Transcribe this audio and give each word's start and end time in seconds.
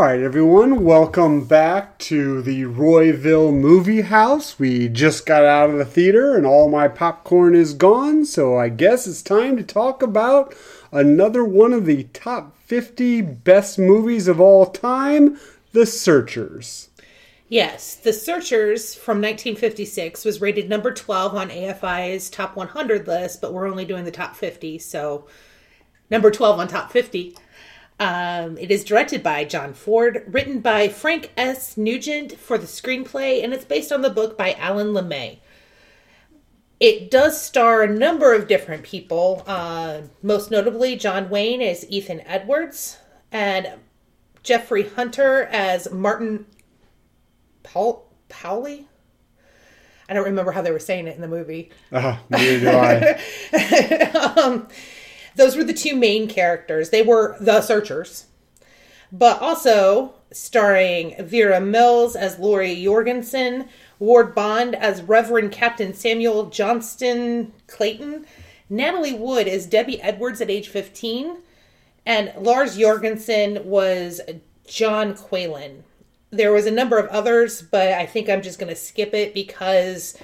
All 0.00 0.06
right, 0.06 0.22
everyone, 0.22 0.82
welcome 0.82 1.44
back 1.44 1.98
to 1.98 2.40
the 2.40 2.64
Royville 2.64 3.52
Movie 3.52 4.00
House. 4.00 4.58
We 4.58 4.88
just 4.88 5.26
got 5.26 5.44
out 5.44 5.68
of 5.68 5.76
the 5.76 5.84
theater 5.84 6.38
and 6.38 6.46
all 6.46 6.70
my 6.70 6.88
popcorn 6.88 7.54
is 7.54 7.74
gone, 7.74 8.24
so 8.24 8.56
I 8.56 8.70
guess 8.70 9.06
it's 9.06 9.20
time 9.20 9.58
to 9.58 9.62
talk 9.62 10.02
about 10.02 10.54
another 10.90 11.44
one 11.44 11.74
of 11.74 11.84
the 11.84 12.04
top 12.14 12.56
50 12.60 13.20
best 13.20 13.78
movies 13.78 14.26
of 14.26 14.40
all 14.40 14.64
time 14.64 15.38
The 15.72 15.84
Searchers. 15.84 16.88
Yes, 17.50 17.94
The 17.94 18.14
Searchers 18.14 18.94
from 18.94 19.18
1956 19.18 20.24
was 20.24 20.40
rated 20.40 20.70
number 20.70 20.94
12 20.94 21.34
on 21.34 21.50
AFI's 21.50 22.30
top 22.30 22.56
100 22.56 23.06
list, 23.06 23.42
but 23.42 23.52
we're 23.52 23.68
only 23.68 23.84
doing 23.84 24.04
the 24.04 24.10
top 24.10 24.34
50, 24.34 24.78
so 24.78 25.28
number 26.10 26.30
12 26.30 26.58
on 26.58 26.68
top 26.68 26.90
50. 26.90 27.36
Um, 28.00 28.56
it 28.56 28.70
is 28.70 28.82
directed 28.82 29.22
by 29.22 29.44
John 29.44 29.74
Ford, 29.74 30.24
written 30.26 30.60
by 30.60 30.88
Frank 30.88 31.32
S. 31.36 31.76
Nugent 31.76 32.32
for 32.32 32.56
the 32.56 32.66
screenplay, 32.66 33.44
and 33.44 33.52
it's 33.52 33.66
based 33.66 33.92
on 33.92 34.00
the 34.00 34.08
book 34.08 34.38
by 34.38 34.54
Alan 34.54 34.94
LeMay. 34.94 35.38
It 36.80 37.10
does 37.10 37.40
star 37.40 37.82
a 37.82 37.86
number 37.86 38.32
of 38.32 38.48
different 38.48 38.84
people, 38.84 39.44
uh, 39.46 40.00
most 40.22 40.50
notably 40.50 40.96
John 40.96 41.28
Wayne 41.28 41.60
as 41.60 41.86
Ethan 41.90 42.22
Edwards, 42.22 42.96
and 43.30 43.70
Jeffrey 44.42 44.88
Hunter 44.88 45.42
as 45.52 45.92
Martin 45.92 46.46
Paul 47.62 48.10
Powley. 48.30 48.86
I 50.08 50.14
don't 50.14 50.24
remember 50.24 50.52
how 50.52 50.62
they 50.62 50.72
were 50.72 50.78
saying 50.78 51.06
it 51.06 51.16
in 51.16 51.20
the 51.20 51.28
movie. 51.28 51.70
Uh, 51.92 52.16
neither 52.30 52.60
do 52.60 52.68
I. 52.70 54.34
um, 54.42 54.68
those 55.36 55.56
were 55.56 55.64
the 55.64 55.72
two 55.72 55.96
main 55.96 56.28
characters. 56.28 56.90
They 56.90 57.02
were 57.02 57.36
the 57.40 57.60
searchers, 57.60 58.26
but 59.12 59.40
also 59.40 60.14
starring 60.32 61.14
Vera 61.18 61.60
Miles 61.60 62.14
as 62.14 62.38
Laurie 62.38 62.82
Jorgensen, 62.82 63.68
Ward 63.98 64.34
Bond 64.34 64.74
as 64.74 65.02
Reverend 65.02 65.52
Captain 65.52 65.92
Samuel 65.92 66.46
Johnston 66.46 67.52
Clayton, 67.66 68.26
Natalie 68.68 69.14
Wood 69.14 69.48
as 69.48 69.66
Debbie 69.66 70.00
Edwards 70.00 70.40
at 70.40 70.50
age 70.50 70.68
15, 70.68 71.38
and 72.06 72.32
Lars 72.38 72.76
Jorgensen 72.76 73.64
was 73.64 74.20
John 74.66 75.14
Qualen. 75.14 75.82
There 76.30 76.52
was 76.52 76.66
a 76.66 76.70
number 76.70 76.96
of 76.96 77.08
others, 77.08 77.60
but 77.60 77.92
I 77.92 78.06
think 78.06 78.28
I'm 78.28 78.42
just 78.42 78.60
going 78.60 78.72
to 78.72 78.80
skip 78.80 79.12
it 79.14 79.34
because 79.34 80.16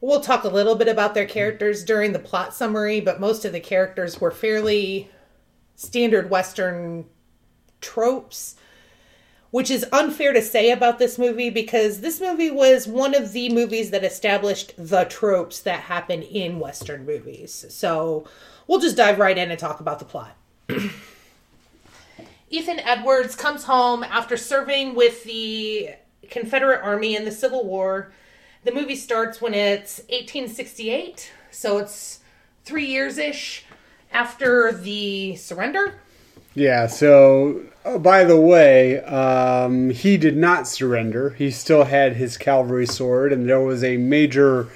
we'll 0.00 0.20
talk 0.20 0.44
a 0.44 0.48
little 0.48 0.74
bit 0.74 0.88
about 0.88 1.14
their 1.14 1.26
characters 1.26 1.84
during 1.84 2.12
the 2.12 2.18
plot 2.18 2.54
summary, 2.54 3.00
but 3.00 3.20
most 3.20 3.44
of 3.44 3.52
the 3.52 3.60
characters 3.60 4.20
were 4.20 4.30
fairly 4.30 5.10
standard 5.76 6.30
Western 6.30 7.04
tropes, 7.80 8.56
which 9.50 9.70
is 9.70 9.84
unfair 9.92 10.32
to 10.32 10.42
say 10.42 10.70
about 10.70 10.98
this 10.98 11.18
movie 11.18 11.50
because 11.50 12.00
this 12.00 12.20
movie 12.20 12.50
was 12.50 12.86
one 12.86 13.14
of 13.14 13.32
the 13.32 13.48
movies 13.50 13.90
that 13.90 14.04
established 14.04 14.72
the 14.76 15.04
tropes 15.04 15.60
that 15.60 15.80
happen 15.80 16.22
in 16.22 16.58
Western 16.60 17.04
movies. 17.04 17.66
So 17.68 18.26
we'll 18.66 18.80
just 18.80 18.96
dive 18.96 19.18
right 19.18 19.36
in 19.36 19.50
and 19.50 19.58
talk 19.58 19.80
about 19.80 19.98
the 19.98 20.04
plot. 20.04 20.36
Ethan 22.50 22.80
Edwards 22.80 23.36
comes 23.36 23.64
home 23.64 24.02
after 24.02 24.36
serving 24.36 24.94
with 24.94 25.24
the 25.24 25.90
Confederate 26.30 26.82
Army 26.82 27.16
in 27.16 27.24
the 27.24 27.32
Civil 27.32 27.64
War. 27.64 28.12
The 28.62 28.72
movie 28.72 28.96
starts 28.96 29.40
when 29.40 29.54
it's 29.54 30.00
1868, 30.10 31.32
so 31.50 31.78
it's 31.78 32.20
three 32.64 32.84
years 32.84 33.16
ish 33.16 33.64
after 34.12 34.70
the 34.70 35.36
surrender. 35.36 35.94
Yeah, 36.54 36.86
so 36.86 37.62
oh, 37.86 37.98
by 37.98 38.24
the 38.24 38.38
way, 38.38 39.00
um, 39.04 39.88
he 39.88 40.18
did 40.18 40.36
not 40.36 40.68
surrender. 40.68 41.30
He 41.30 41.50
still 41.50 41.84
had 41.84 42.16
his 42.16 42.36
cavalry 42.36 42.86
sword, 42.86 43.32
and 43.32 43.48
there 43.48 43.60
was 43.60 43.82
a 43.82 43.96
major, 43.96 44.68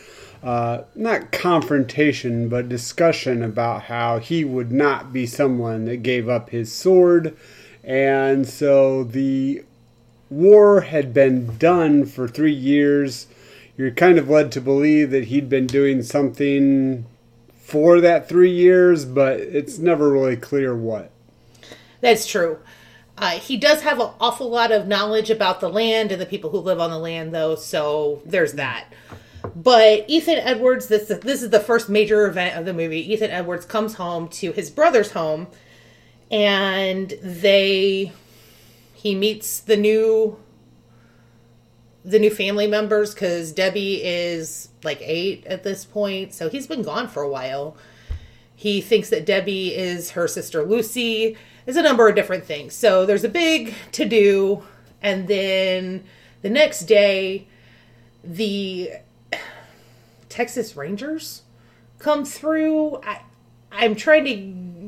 uh, 0.42 0.84
not 0.94 1.30
confrontation, 1.30 2.48
but 2.48 2.70
discussion 2.70 3.42
about 3.42 3.82
how 3.82 4.18
he 4.18 4.46
would 4.46 4.72
not 4.72 5.12
be 5.12 5.26
someone 5.26 5.84
that 5.84 5.98
gave 5.98 6.26
up 6.26 6.48
his 6.48 6.72
sword. 6.72 7.36
And 7.82 8.48
so 8.48 9.04
the 9.04 9.62
war 10.30 10.80
had 10.80 11.12
been 11.12 11.58
done 11.58 12.06
for 12.06 12.26
three 12.26 12.54
years. 12.54 13.26
You're 13.76 13.90
kind 13.90 14.18
of 14.18 14.30
led 14.30 14.52
to 14.52 14.60
believe 14.60 15.10
that 15.10 15.24
he'd 15.24 15.48
been 15.48 15.66
doing 15.66 16.02
something 16.02 17.06
for 17.54 18.00
that 18.00 18.28
three 18.28 18.50
years, 18.50 19.04
but 19.04 19.40
it's 19.40 19.78
never 19.78 20.10
really 20.10 20.36
clear 20.36 20.76
what. 20.76 21.10
That's 22.00 22.26
true. 22.26 22.58
Uh, 23.16 23.30
he 23.30 23.56
does 23.56 23.82
have 23.82 24.00
an 24.00 24.10
awful 24.20 24.48
lot 24.48 24.70
of 24.72 24.86
knowledge 24.86 25.30
about 25.30 25.60
the 25.60 25.68
land 25.68 26.12
and 26.12 26.20
the 26.20 26.26
people 26.26 26.50
who 26.50 26.58
live 26.58 26.80
on 26.80 26.90
the 26.90 26.98
land, 26.98 27.34
though, 27.34 27.54
so 27.54 28.22
there's 28.24 28.54
that. 28.54 28.86
But 29.54 30.04
Ethan 30.08 30.38
Edwards, 30.38 30.88
this 30.88 31.08
this 31.08 31.42
is 31.42 31.50
the 31.50 31.60
first 31.60 31.88
major 31.88 32.26
event 32.26 32.56
of 32.56 32.64
the 32.64 32.72
movie. 32.72 33.12
Ethan 33.12 33.30
Edwards 33.30 33.66
comes 33.66 33.94
home 33.94 34.28
to 34.28 34.52
his 34.52 34.70
brother's 34.70 35.12
home, 35.12 35.48
and 36.30 37.12
they 37.22 38.12
he 38.94 39.14
meets 39.14 39.60
the 39.60 39.76
new 39.76 40.38
the 42.04 42.18
new 42.18 42.30
family 42.30 42.66
members 42.66 43.14
because 43.14 43.52
Debbie 43.52 44.02
is 44.04 44.68
like 44.82 45.00
eight 45.00 45.46
at 45.46 45.62
this 45.62 45.84
point, 45.84 46.34
so 46.34 46.48
he's 46.48 46.66
been 46.66 46.82
gone 46.82 47.08
for 47.08 47.22
a 47.22 47.28
while. 47.28 47.76
He 48.54 48.80
thinks 48.80 49.10
that 49.10 49.26
Debbie 49.26 49.74
is 49.74 50.10
her 50.10 50.28
sister 50.28 50.62
Lucy. 50.62 51.36
There's 51.64 51.76
a 51.76 51.82
number 51.82 52.08
of 52.08 52.14
different 52.14 52.44
things. 52.44 52.74
So 52.74 53.06
there's 53.06 53.24
a 53.24 53.28
big 53.28 53.74
to 53.92 54.04
do, 54.04 54.62
and 55.02 55.26
then 55.28 56.04
the 56.42 56.50
next 56.50 56.80
day, 56.80 57.46
the 58.22 58.92
Texas 60.28 60.76
Rangers 60.76 61.42
come 61.98 62.24
through. 62.24 62.96
I, 63.02 63.22
I'm 63.72 63.94
trying 63.94 64.24
to 64.24 64.84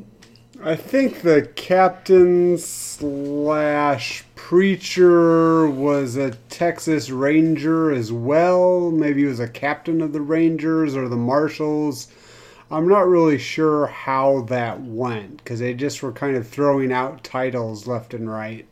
I 0.63 0.75
think 0.75 1.21
the 1.21 1.43
captain 1.55 2.57
slash 2.57 4.23
preacher 4.47 5.67
was 5.67 6.15
a 6.15 6.31
Texas 6.47 7.09
Ranger 7.09 7.91
as 7.91 8.13
well. 8.13 8.91
Maybe 8.91 9.23
he 9.23 9.27
was 9.27 9.41
a 9.41 9.47
captain 9.49 9.99
of 9.99 10.13
the 10.13 10.21
Rangers 10.21 10.95
or 10.95 11.09
the 11.09 11.17
Marshals. 11.17 12.07
I'm 12.71 12.87
not 12.87 13.09
really 13.09 13.39
sure 13.39 13.87
how 13.87 14.43
that 14.43 14.79
went 14.79 15.39
because 15.39 15.59
they 15.59 15.73
just 15.73 16.01
were 16.01 16.13
kind 16.13 16.37
of 16.37 16.47
throwing 16.47 16.93
out 16.93 17.25
titles 17.25 17.87
left 17.87 18.13
and 18.13 18.31
right. 18.31 18.65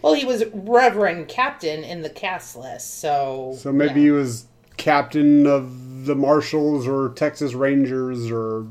Well, 0.00 0.14
he 0.14 0.24
was 0.24 0.44
Reverend 0.54 1.26
Captain 1.26 1.82
in 1.82 2.02
the 2.02 2.10
cast 2.10 2.54
list, 2.54 3.00
so. 3.00 3.52
So 3.58 3.72
maybe 3.72 4.02
yeah. 4.02 4.06
he 4.06 4.10
was 4.12 4.46
captain 4.76 5.44
of 5.44 6.06
the 6.06 6.14
Marshals 6.14 6.86
or 6.86 7.08
Texas 7.16 7.52
Rangers 7.52 8.30
or. 8.30 8.68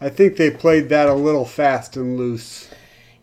I 0.00 0.08
think 0.08 0.36
they 0.36 0.52
played 0.52 0.88
that 0.90 1.08
a 1.08 1.14
little 1.14 1.44
fast 1.44 1.96
and 1.96 2.16
loose. 2.16 2.68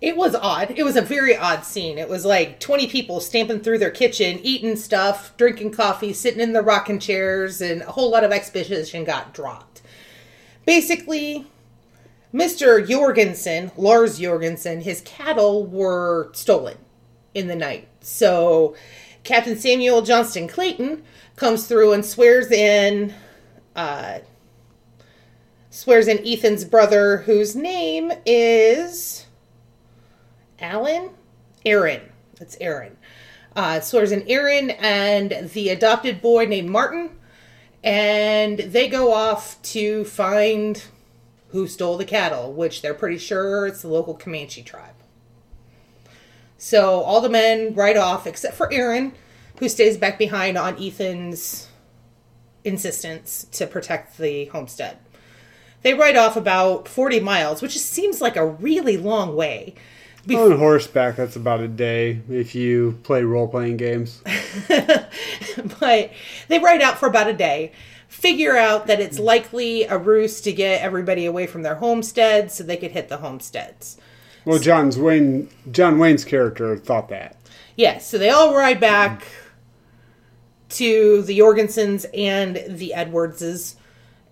It 0.02 0.16
was 0.16 0.34
odd. 0.34 0.72
It 0.78 0.84
was 0.84 0.96
a 0.96 1.02
very 1.02 1.36
odd 1.36 1.66
scene. 1.66 1.98
It 1.98 2.08
was 2.08 2.24
like 2.24 2.60
20 2.62 2.88
people 2.88 3.20
stamping 3.20 3.60
through 3.60 3.80
their 3.80 3.92
kitchen, 3.92 4.40
eating 4.44 4.78
stuff, 4.78 5.36
drinking 5.36 5.72
coffee, 5.72 6.14
sitting 6.14 6.40
in 6.40 6.54
the 6.54 6.62
rocking 6.62 7.00
chairs, 7.00 7.60
and 7.62 7.82
a 7.82 7.92
whole 7.92 8.10
lot 8.10 8.24
of 8.24 8.32
exposition 8.32 9.04
got 9.04 9.34
dropped. 9.34 9.82
Basically, 10.66 11.48
Mr. 12.34 12.88
Jorgensen, 12.88 13.72
Lars 13.76 14.20
Jorgensen, 14.20 14.82
his 14.82 15.02
cattle 15.02 15.66
were 15.66 16.30
stolen 16.34 16.78
in 17.34 17.48
the 17.48 17.56
night. 17.56 17.90
So 18.00 18.76
Captain 19.24 19.58
Samuel 19.58 20.02
Johnston 20.02 20.48
Clayton 20.48 21.04
comes 21.36 21.68
through 21.68 21.92
and 21.92 22.06
swears 22.06 22.52
in 22.52 23.14
uh, 23.76 24.20
swears 25.70 26.08
in 26.08 26.26
Ethan's 26.26 26.66
brother, 26.66 27.18
whose 27.18 27.56
name 27.56 28.12
is 28.26 29.26
Alan? 30.62 31.12
Aaron. 31.66 32.02
It's 32.40 32.58
Aaron. 32.60 32.98
Uh, 33.56 33.80
so 33.80 33.98
there's 33.98 34.12
an 34.12 34.26
Aaron 34.28 34.70
and 34.70 35.50
the 35.52 35.70
adopted 35.70 36.22
boy 36.22 36.46
named 36.46 36.70
Martin. 36.70 37.12
And 37.84 38.60
they 38.60 38.88
go 38.88 39.14
off 39.14 39.62
to 39.64 40.04
find 40.06 40.84
who 41.50 41.68
stole 41.68 41.98
the 41.98 42.06
cattle, 42.06 42.54
which 42.54 42.82
they're 42.82 42.94
pretty 42.94 43.18
sure 43.18 43.68
it's 43.68 43.82
the 43.82 43.88
local 43.88 44.14
Comanche 44.14 44.62
tribe. 44.62 44.96
So 46.58 47.02
all 47.02 47.22
the 47.22 47.30
men 47.30 47.74
ride 47.74 47.98
off 47.98 48.28
except 48.28 48.56
for 48.56 48.72
Aaron, 48.72 49.14
who 49.60 49.70
stays 49.70 49.98
back 49.98 50.20
behind 50.20 50.58
on 50.58 50.82
Ethan's 50.82 51.70
insistence 52.64 53.48
to 53.52 53.66
protect 53.66 54.18
the 54.18 54.46
homestead. 54.46 54.98
They 55.82 55.94
ride 55.94 56.18
off 56.18 56.36
about 56.36 56.88
40 56.88 57.22
miles, 57.22 57.62
which 57.62 57.80
seems 57.80 58.20
like 58.20 58.36
a 58.36 58.46
really 58.46 58.98
long 58.98 59.36
way. 59.36 59.76
On 60.38 60.58
horseback, 60.58 61.16
that's 61.16 61.36
about 61.36 61.60
a 61.60 61.68
day 61.68 62.22
if 62.30 62.56
you 62.56 63.00
play 63.04 63.24
role 63.24 63.48
playing 63.48 63.78
games. 63.78 64.22
but 64.68 66.12
they 66.48 66.60
ride 66.60 66.82
out 66.82 66.98
for 66.98 67.08
about 67.08 67.28
a 67.28 67.34
day, 67.34 67.72
figure 68.08 68.58
out 68.58 68.88
that 68.88 69.00
it's 69.00 69.20
likely 69.20 69.84
a 69.84 69.98
ruse 69.98 70.42
to 70.42 70.52
get 70.52 70.82
everybody 70.82 71.26
away 71.26 71.48
from 71.48 71.64
their 71.64 71.76
homesteads 71.76 72.56
so 72.56 72.64
they 72.64 72.78
could 72.78 72.92
hit 72.92 73.10
the 73.10 73.18
homesteads. 73.18 73.98
Well, 74.46 74.60
John's 74.60 74.98
Wayne, 74.98 75.50
John 75.72 76.00
Wayne's 76.00 76.26
character 76.26 76.78
thought 76.78 77.10
that. 77.10 77.36
Yes, 77.76 78.08
so 78.08 78.18
they 78.18 78.30
all 78.30 78.56
ride 78.56 78.80
back 78.80 79.26
to 80.70 81.22
the 81.24 81.38
Jorgensens 81.40 82.06
and 82.14 82.62
the 82.68 82.94
Edwardses, 82.94 83.76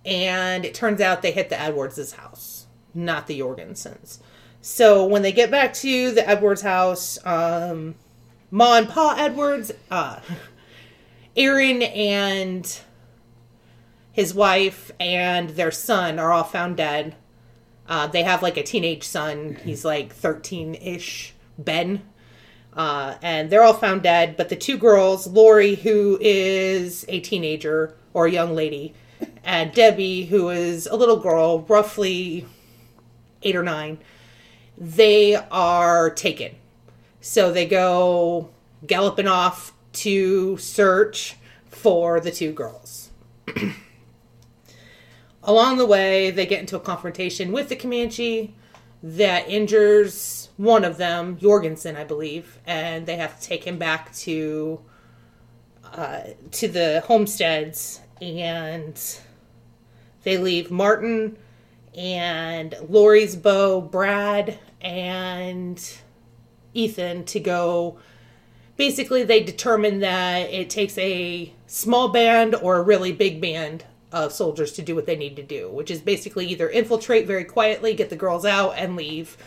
and 0.05 0.65
it 0.65 0.73
turns 0.73 1.01
out 1.01 1.21
they 1.21 1.31
hit 1.31 1.49
the 1.49 1.59
Edwardses' 1.59 2.13
house, 2.13 2.67
not 2.93 3.27
the 3.27 3.39
Jorgensens. 3.39 4.19
So 4.67 5.05
when 5.05 5.21
they 5.21 5.31
get 5.31 5.49
back 5.49 5.73
to 5.75 6.11
the 6.11 6.27
Edwards 6.27 6.61
house, 6.61 7.17
um, 7.25 7.95
Ma 8.51 8.75
and 8.75 8.89
Pa 8.89 9.15
Edwards, 9.17 9.71
uh, 9.89 10.19
Aaron 11.37 11.81
and 11.81 12.79
his 14.11 14.33
wife 14.33 14.91
and 14.99 15.51
their 15.51 15.71
son 15.71 16.19
are 16.19 16.33
all 16.33 16.43
found 16.43 16.75
dead. 16.75 17.15
Uh, 17.87 18.07
they 18.07 18.23
have 18.23 18.43
like 18.43 18.57
a 18.57 18.61
teenage 18.61 19.05
son. 19.05 19.57
He's 19.63 19.85
like 19.85 20.11
13 20.13 20.75
ish, 20.75 21.33
Ben. 21.57 22.01
Uh, 22.73 23.15
and 23.21 23.49
they're 23.49 23.63
all 23.63 23.73
found 23.73 24.03
dead. 24.03 24.35
But 24.35 24.49
the 24.49 24.57
two 24.57 24.77
girls, 24.77 25.27
Laurie, 25.27 25.75
who 25.75 26.17
is 26.19 27.05
a 27.07 27.21
teenager 27.21 27.95
or 28.13 28.25
a 28.25 28.31
young 28.31 28.53
lady, 28.53 28.93
and 29.45 29.71
Debbie, 29.71 30.25
who 30.25 30.49
is 30.49 30.87
a 30.87 30.97
little 30.97 31.21
girl, 31.21 31.61
roughly 31.61 32.45
eight 33.43 33.55
or 33.55 33.63
nine, 33.63 33.99
they 34.77 35.35
are 35.35 36.09
taken. 36.09 36.55
So 37.21 37.51
they 37.51 37.65
go 37.65 38.49
galloping 38.85 39.27
off 39.27 39.73
to 39.93 40.57
search 40.57 41.35
for 41.67 42.19
the 42.19 42.31
two 42.31 42.51
girls. 42.51 43.09
Along 45.43 45.77
the 45.77 45.85
way, 45.85 46.31
they 46.31 46.45
get 46.45 46.59
into 46.59 46.75
a 46.75 46.79
confrontation 46.79 47.51
with 47.51 47.69
the 47.69 47.75
Comanche 47.75 48.53
that 49.01 49.49
injures 49.49 50.49
one 50.57 50.83
of 50.83 50.97
them, 50.97 51.37
Jorgensen, 51.37 51.95
I 51.95 52.03
believe, 52.03 52.59
and 52.65 53.05
they 53.05 53.15
have 53.15 53.39
to 53.39 53.47
take 53.47 53.63
him 53.63 53.77
back 53.77 54.13
to 54.15 54.81
uh, 55.93 56.21
to 56.51 56.67
the 56.67 57.01
homesteads, 57.05 58.01
and 58.21 59.01
they 60.23 60.37
leave 60.37 60.69
Martin 60.69 61.37
and 61.95 62.75
Laurie's 62.89 63.35
beau, 63.35 63.79
Brad, 63.81 64.59
and 64.81 65.97
Ethan 66.73 67.25
to 67.25 67.39
go. 67.39 67.99
Basically, 68.75 69.23
they 69.23 69.41
determine 69.41 69.99
that 70.01 70.51
it 70.51 70.69
takes 70.69 70.97
a 70.97 71.53
small 71.65 72.09
band 72.09 72.55
or 72.55 72.77
a 72.77 72.83
really 72.83 73.11
big 73.11 73.41
band 73.41 73.85
of 74.11 74.31
soldiers 74.31 74.71
to 74.73 74.81
do 74.81 74.95
what 74.95 75.05
they 75.05 75.15
need 75.15 75.35
to 75.35 75.43
do, 75.43 75.69
which 75.69 75.91
is 75.91 75.99
basically 75.99 76.47
either 76.47 76.69
infiltrate 76.69 77.27
very 77.27 77.43
quietly, 77.43 77.93
get 77.93 78.09
the 78.09 78.15
girls 78.15 78.45
out, 78.45 78.73
and 78.77 78.95
leave, 78.95 79.37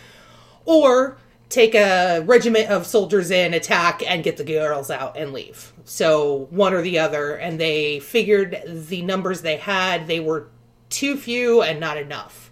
or 0.64 1.16
take 1.48 1.74
a 1.74 2.20
regiment 2.20 2.68
of 2.70 2.86
soldiers 2.86 3.30
in, 3.30 3.54
attack, 3.54 4.02
and 4.06 4.22
get 4.22 4.36
the 4.36 4.44
girls 4.44 4.90
out 4.90 5.16
and 5.16 5.32
leave. 5.32 5.72
So 5.84 6.46
one 6.50 6.72
or 6.74 6.82
the 6.82 6.98
other. 6.98 7.34
And 7.34 7.58
they 7.58 8.00
figured 8.00 8.62
the 8.66 9.02
numbers 9.02 9.42
they 9.42 9.56
had, 9.56 10.06
they 10.06 10.20
were 10.20 10.48
too 10.88 11.16
few 11.16 11.62
and 11.62 11.80
not 11.80 11.96
enough. 11.96 12.49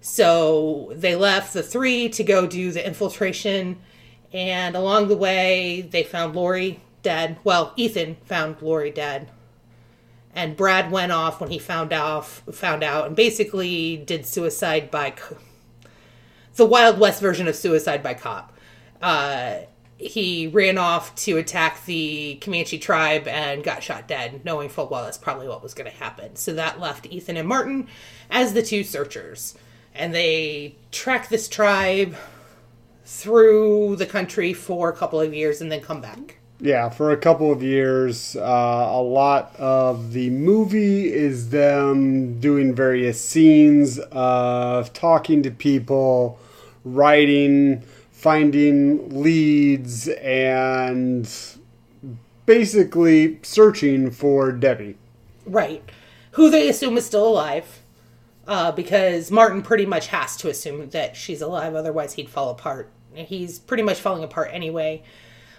So 0.00 0.92
they 0.94 1.14
left 1.14 1.52
the 1.52 1.62
three 1.62 2.08
to 2.10 2.24
go 2.24 2.46
do 2.46 2.72
the 2.72 2.86
infiltration. 2.86 3.78
And 4.32 4.74
along 4.74 5.08
the 5.08 5.16
way, 5.16 5.82
they 5.82 6.02
found 6.02 6.34
Laurie 6.34 6.80
dead. 7.02 7.38
Well, 7.44 7.72
Ethan 7.76 8.16
found 8.24 8.62
Laurie 8.62 8.90
dead. 8.90 9.30
And 10.34 10.56
Brad 10.56 10.90
went 10.90 11.12
off 11.12 11.40
when 11.40 11.50
he 11.50 11.58
found 11.58 11.92
out, 11.92 12.24
found 12.24 12.84
out, 12.84 13.06
and 13.08 13.16
basically 13.16 13.96
did 13.96 14.24
suicide 14.24 14.90
by 14.90 15.10
co- 15.10 15.38
the 16.54 16.64
Wild 16.64 16.98
West 16.98 17.20
version 17.20 17.48
of 17.48 17.56
suicide 17.56 18.02
by 18.02 18.14
cop. 18.14 18.56
Uh, 19.02 19.60
he 19.98 20.46
ran 20.46 20.78
off 20.78 21.14
to 21.14 21.36
attack 21.36 21.84
the 21.84 22.36
Comanche 22.40 22.78
tribe 22.78 23.26
and 23.26 23.62
got 23.62 23.82
shot 23.82 24.08
dead, 24.08 24.44
knowing 24.44 24.68
full 24.68 24.88
well 24.88 25.04
that's 25.04 25.18
probably 25.18 25.48
what 25.48 25.62
was 25.62 25.74
going 25.74 25.90
to 25.90 25.96
happen. 25.96 26.36
So 26.36 26.54
that 26.54 26.80
left 26.80 27.06
Ethan 27.06 27.36
and 27.36 27.48
Martin 27.48 27.88
as 28.30 28.54
the 28.54 28.62
two 28.62 28.84
searchers. 28.84 29.56
And 29.94 30.14
they 30.14 30.76
track 30.92 31.28
this 31.28 31.48
tribe 31.48 32.16
through 33.04 33.96
the 33.96 34.06
country 34.06 34.52
for 34.52 34.88
a 34.88 34.96
couple 34.96 35.20
of 35.20 35.34
years 35.34 35.60
and 35.60 35.70
then 35.70 35.80
come 35.80 36.00
back. 36.00 36.36
Yeah, 36.60 36.90
for 36.90 37.10
a 37.10 37.16
couple 37.16 37.50
of 37.50 37.62
years. 37.62 38.36
Uh, 38.36 38.88
a 38.92 39.02
lot 39.02 39.56
of 39.56 40.12
the 40.12 40.28
movie 40.30 41.12
is 41.12 41.50
them 41.50 42.38
doing 42.38 42.74
various 42.74 43.22
scenes 43.22 43.98
of 44.12 44.92
talking 44.92 45.42
to 45.42 45.50
people, 45.50 46.38
writing, 46.84 47.82
finding 48.12 49.22
leads, 49.22 50.08
and 50.08 51.28
basically 52.44 53.38
searching 53.42 54.10
for 54.10 54.52
Debbie. 54.52 54.98
Right. 55.46 55.82
Who 56.32 56.50
they 56.50 56.68
assume 56.68 56.98
is 56.98 57.06
still 57.06 57.26
alive. 57.26 57.79
Uh, 58.46 58.72
because 58.72 59.30
Martin 59.30 59.62
pretty 59.62 59.86
much 59.86 60.08
has 60.08 60.36
to 60.38 60.48
assume 60.48 60.88
that 60.90 61.14
she's 61.14 61.40
alive, 61.40 61.74
otherwise, 61.74 62.14
he'd 62.14 62.28
fall 62.28 62.50
apart. 62.50 62.90
He's 63.14 63.58
pretty 63.58 63.82
much 63.82 64.00
falling 64.00 64.24
apart 64.24 64.50
anyway. 64.52 65.02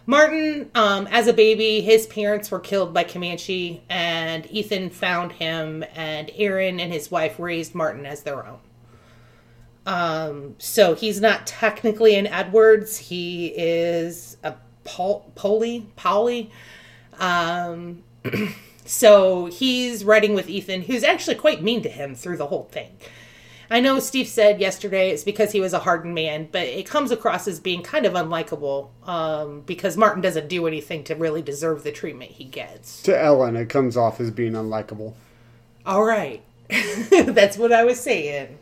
Martin, 0.06 0.72
um, 0.74 1.08
as 1.12 1.28
a 1.28 1.34
baby, 1.34 1.82
his 1.82 2.08
parents 2.08 2.50
were 2.50 2.60
killed 2.60 2.94
by 2.94 3.04
Comanche, 3.04 3.84
and 3.88 4.50
Ethan 4.52 4.90
found 4.90 5.34
him, 5.34 5.86
and 5.96 6.32
Aaron 6.36 6.80
and 6.80 6.92
his 6.92 7.12
wife 7.12 7.40
raised 7.40 7.76
Martin 7.76 8.06
as 8.06 8.24
their 8.24 8.46
own. 8.46 8.60
Um, 9.86 10.56
so 10.58 10.96
he's 10.96 11.22
not 11.22 11.46
technically 11.48 12.16
an 12.16 12.28
Edwards. 12.28 12.98
He 12.98 13.48
is 13.48 14.38
a 14.44 14.56
Paul, 14.84 15.32
Polly, 15.36 15.88
Polly. 15.96 16.52
Um, 17.20 18.04
so 18.86 19.46
he's 19.46 20.04
writing 20.04 20.34
with 20.34 20.50
Ethan, 20.50 20.84
who's 20.84 21.04
actually 21.04 21.36
quite 21.36 21.62
mean 21.62 21.82
to 21.84 21.90
him 21.90 22.16
through 22.16 22.38
the 22.38 22.48
whole 22.48 22.66
thing. 22.72 22.98
I 23.72 23.80
know 23.80 24.00
Steve 24.00 24.28
said 24.28 24.60
yesterday 24.60 25.12
it's 25.12 25.24
because 25.24 25.54
he 25.54 25.62
was 25.62 25.72
a 25.72 25.80
hardened 25.80 26.14
man, 26.14 26.50
but 26.52 26.64
it 26.64 26.86
comes 26.86 27.10
across 27.10 27.48
as 27.48 27.62
being 27.62 27.82
kind 27.82 28.06
of 28.06 28.12
unlikable 28.14 28.90
um, 29.08 29.62
because 29.62 29.96
Martin 29.96 30.22
doesn't 30.22 30.50
do 30.50 30.68
anything 30.68 31.06
to 31.06 31.16
really 31.16 31.42
deserve 31.42 31.84
the 31.84 31.92
treatment 31.94 32.32
he 32.32 32.44
gets. 32.44 33.02
To 33.04 33.18
Ellen, 33.18 33.56
it 33.56 33.70
comes 33.70 33.96
off 33.96 34.20
as 34.20 34.30
being 34.30 34.54
unlikable. 34.54 35.14
All 35.86 36.04
right. 36.04 36.42
That's 37.12 37.58
what 37.58 37.72
I 37.72 37.86
was 37.86 37.98
saying. 37.98 38.58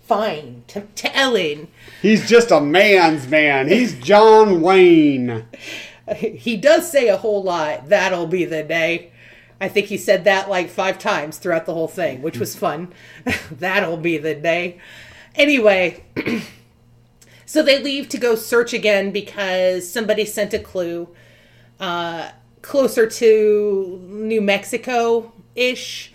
Fine. 0.00 0.64
To, 0.68 0.80
to 0.80 1.14
Ellen. 1.14 1.68
He's 2.00 2.26
just 2.26 2.50
a 2.50 2.60
man's 2.60 3.28
man. 3.28 3.68
He's 3.68 3.94
John 3.98 4.62
Wayne. 4.62 5.46
He 6.18 6.58
does 6.58 6.92
say 6.92 7.08
a 7.08 7.16
whole 7.16 7.42
lot. 7.42 7.88
That'll 7.88 8.26
be 8.26 8.44
the 8.44 8.62
day. 8.62 9.10
I 9.64 9.68
think 9.68 9.86
he 9.86 9.96
said 9.96 10.24
that 10.24 10.50
like 10.50 10.68
five 10.68 10.98
times 10.98 11.38
throughout 11.38 11.64
the 11.64 11.72
whole 11.72 11.88
thing, 11.88 12.20
which 12.20 12.36
was 12.36 12.54
fun. 12.54 12.92
That'll 13.50 13.96
be 13.96 14.18
the 14.18 14.34
day. 14.34 14.78
Anyway, 15.34 16.04
so 17.46 17.62
they 17.62 17.82
leave 17.82 18.10
to 18.10 18.18
go 18.18 18.34
search 18.34 18.74
again 18.74 19.10
because 19.10 19.90
somebody 19.90 20.26
sent 20.26 20.52
a 20.52 20.58
clue 20.58 21.08
uh, 21.80 22.32
closer 22.60 23.08
to 23.08 24.06
New 24.06 24.42
Mexico 24.42 25.32
ish. 25.54 26.12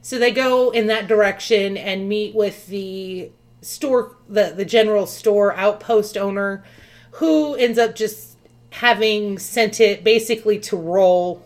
So 0.00 0.16
they 0.16 0.30
go 0.30 0.70
in 0.70 0.86
that 0.86 1.08
direction 1.08 1.76
and 1.76 2.08
meet 2.08 2.36
with 2.36 2.68
the 2.68 3.32
store, 3.62 4.16
the, 4.28 4.54
the 4.56 4.64
general 4.64 5.06
store 5.06 5.56
outpost 5.56 6.16
owner, 6.16 6.62
who 7.14 7.56
ends 7.56 7.80
up 7.80 7.96
just 7.96 8.36
having 8.70 9.40
sent 9.40 9.80
it 9.80 10.04
basically 10.04 10.60
to 10.60 10.76
roll 10.76 11.44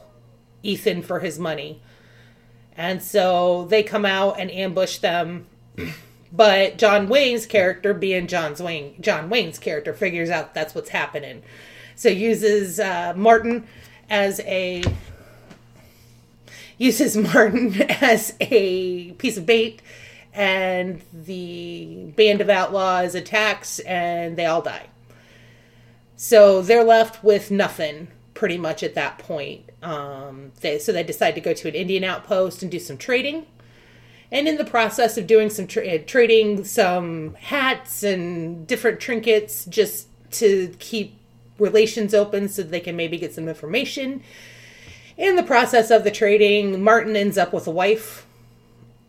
Ethan 0.62 1.02
for 1.02 1.20
his 1.20 1.38
money. 1.38 1.80
And 2.76 3.02
so 3.02 3.64
they 3.66 3.82
come 3.82 4.04
out 4.04 4.38
and 4.38 4.50
ambush 4.50 4.98
them. 4.98 5.46
But 6.32 6.76
John 6.76 7.08
Wayne's 7.08 7.46
character, 7.46 7.94
being 7.94 8.26
John's 8.26 8.60
Wayne, 8.60 9.00
John 9.00 9.30
Wayne's 9.30 9.58
character, 9.58 9.94
figures 9.94 10.28
out 10.28 10.52
that's 10.52 10.74
what's 10.74 10.90
happening. 10.90 11.42
So 11.94 12.10
uses 12.10 12.78
uh, 12.78 13.14
Martin 13.16 13.66
as 14.10 14.40
a 14.40 14.82
uses 16.76 17.16
Martin 17.34 17.80
as 17.90 18.34
a 18.40 19.12
piece 19.12 19.38
of 19.38 19.46
bait, 19.46 19.80
and 20.34 21.00
the 21.12 22.12
band 22.16 22.40
of 22.40 22.50
outlaws 22.50 23.14
attacks, 23.14 23.78
and 23.80 24.36
they 24.36 24.44
all 24.44 24.62
die. 24.62 24.88
So 26.16 26.60
they're 26.60 26.84
left 26.84 27.24
with 27.24 27.50
nothing 27.50 28.08
pretty 28.34 28.58
much 28.58 28.82
at 28.82 28.94
that 28.94 29.18
point. 29.18 29.65
Um, 29.86 30.50
they, 30.62 30.80
so 30.80 30.90
they 30.90 31.04
decide 31.04 31.36
to 31.36 31.40
go 31.40 31.52
to 31.52 31.68
an 31.68 31.74
Indian 31.74 32.02
outpost 32.02 32.62
and 32.62 32.70
do 32.70 32.80
some 32.80 32.98
trading. 32.98 33.46
And 34.32 34.48
in 34.48 34.56
the 34.56 34.64
process 34.64 35.16
of 35.16 35.28
doing 35.28 35.48
some 35.48 35.68
tra- 35.68 36.00
trading, 36.00 36.64
some 36.64 37.34
hats 37.34 38.02
and 38.02 38.66
different 38.66 38.98
trinkets 38.98 39.64
just 39.66 40.08
to 40.32 40.74
keep 40.80 41.16
relations 41.60 42.14
open 42.14 42.48
so 42.48 42.62
they 42.64 42.80
can 42.80 42.96
maybe 42.96 43.16
get 43.16 43.32
some 43.32 43.48
information. 43.48 44.22
In 45.16 45.36
the 45.36 45.44
process 45.44 45.92
of 45.92 46.02
the 46.02 46.10
trading, 46.10 46.82
Martin 46.82 47.14
ends 47.14 47.38
up 47.38 47.52
with 47.52 47.68
a 47.68 47.70
wife 47.70 48.26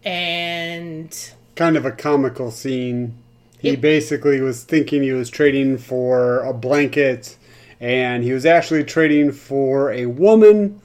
and 0.05 1.31
Kind 1.55 1.75
of 1.75 1.85
a 1.85 1.91
comical 1.91 2.51
scene. 2.51 3.15
He 3.57 3.71
Yep. 3.71 3.81
basically 3.81 4.39
was 4.41 4.63
thinking 4.63 5.01
he 5.01 5.11
was 5.11 5.31
trading 5.31 5.79
for 5.79 6.43
a 6.43 6.53
blanket, 6.53 7.35
and 7.79 8.23
he 8.23 8.33
was 8.33 8.45
actually 8.45 8.83
trading 8.83 9.31
for 9.31 9.91
a 9.91 10.05
woman. 10.07 10.81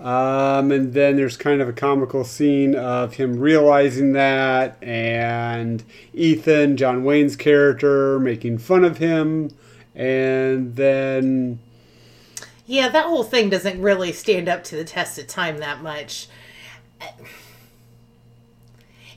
Um, 0.00 0.70
and 0.70 0.92
then 0.92 1.16
there's 1.16 1.36
kind 1.36 1.60
of 1.60 1.68
a 1.68 1.72
comical 1.72 2.22
scene 2.22 2.76
of 2.76 3.14
him 3.14 3.40
realizing 3.40 4.12
that, 4.12 4.76
and 4.80 5.82
Ethan, 6.14 6.76
John 6.76 7.02
Wayne's 7.02 7.34
character, 7.34 8.20
making 8.20 8.58
fun 8.58 8.84
of 8.84 8.98
him. 8.98 9.50
And 9.96 10.76
then, 10.76 11.58
Yeah, 12.64 12.88
that 12.90 13.06
whole 13.06 13.24
thing 13.24 13.50
doesn't 13.50 13.82
really 13.82 14.12
stand 14.12 14.48
up 14.48 14.62
to 14.64 14.76
the 14.76 14.84
test 14.84 15.18
of 15.18 15.26
time 15.26 15.58
that 15.58 15.82
much. 15.82 16.28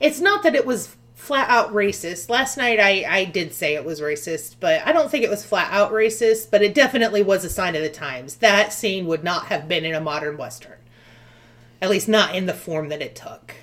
It's 0.00 0.20
not 0.20 0.42
that 0.42 0.56
it 0.56 0.66
was 0.66 0.96
flat 1.22 1.48
out 1.48 1.72
racist. 1.72 2.28
Last 2.28 2.56
night 2.56 2.80
I, 2.80 3.04
I 3.08 3.24
did 3.24 3.54
say 3.54 3.74
it 3.74 3.84
was 3.84 4.00
racist, 4.00 4.56
but 4.58 4.84
I 4.84 4.90
don't 4.90 5.08
think 5.08 5.22
it 5.22 5.30
was 5.30 5.44
flat 5.44 5.68
out 5.70 5.92
racist, 5.92 6.50
but 6.50 6.62
it 6.62 6.74
definitely 6.74 7.22
was 7.22 7.44
a 7.44 7.48
sign 7.48 7.76
of 7.76 7.82
the 7.82 7.88
times. 7.88 8.36
That 8.36 8.72
scene 8.72 9.06
would 9.06 9.22
not 9.22 9.46
have 9.46 9.68
been 9.68 9.84
in 9.84 9.94
a 9.94 10.00
modern 10.00 10.36
Western. 10.36 10.78
At 11.80 11.90
least 11.90 12.08
not 12.08 12.34
in 12.34 12.46
the 12.46 12.52
form 12.52 12.88
that 12.88 13.00
it 13.00 13.14
took. 13.14 13.54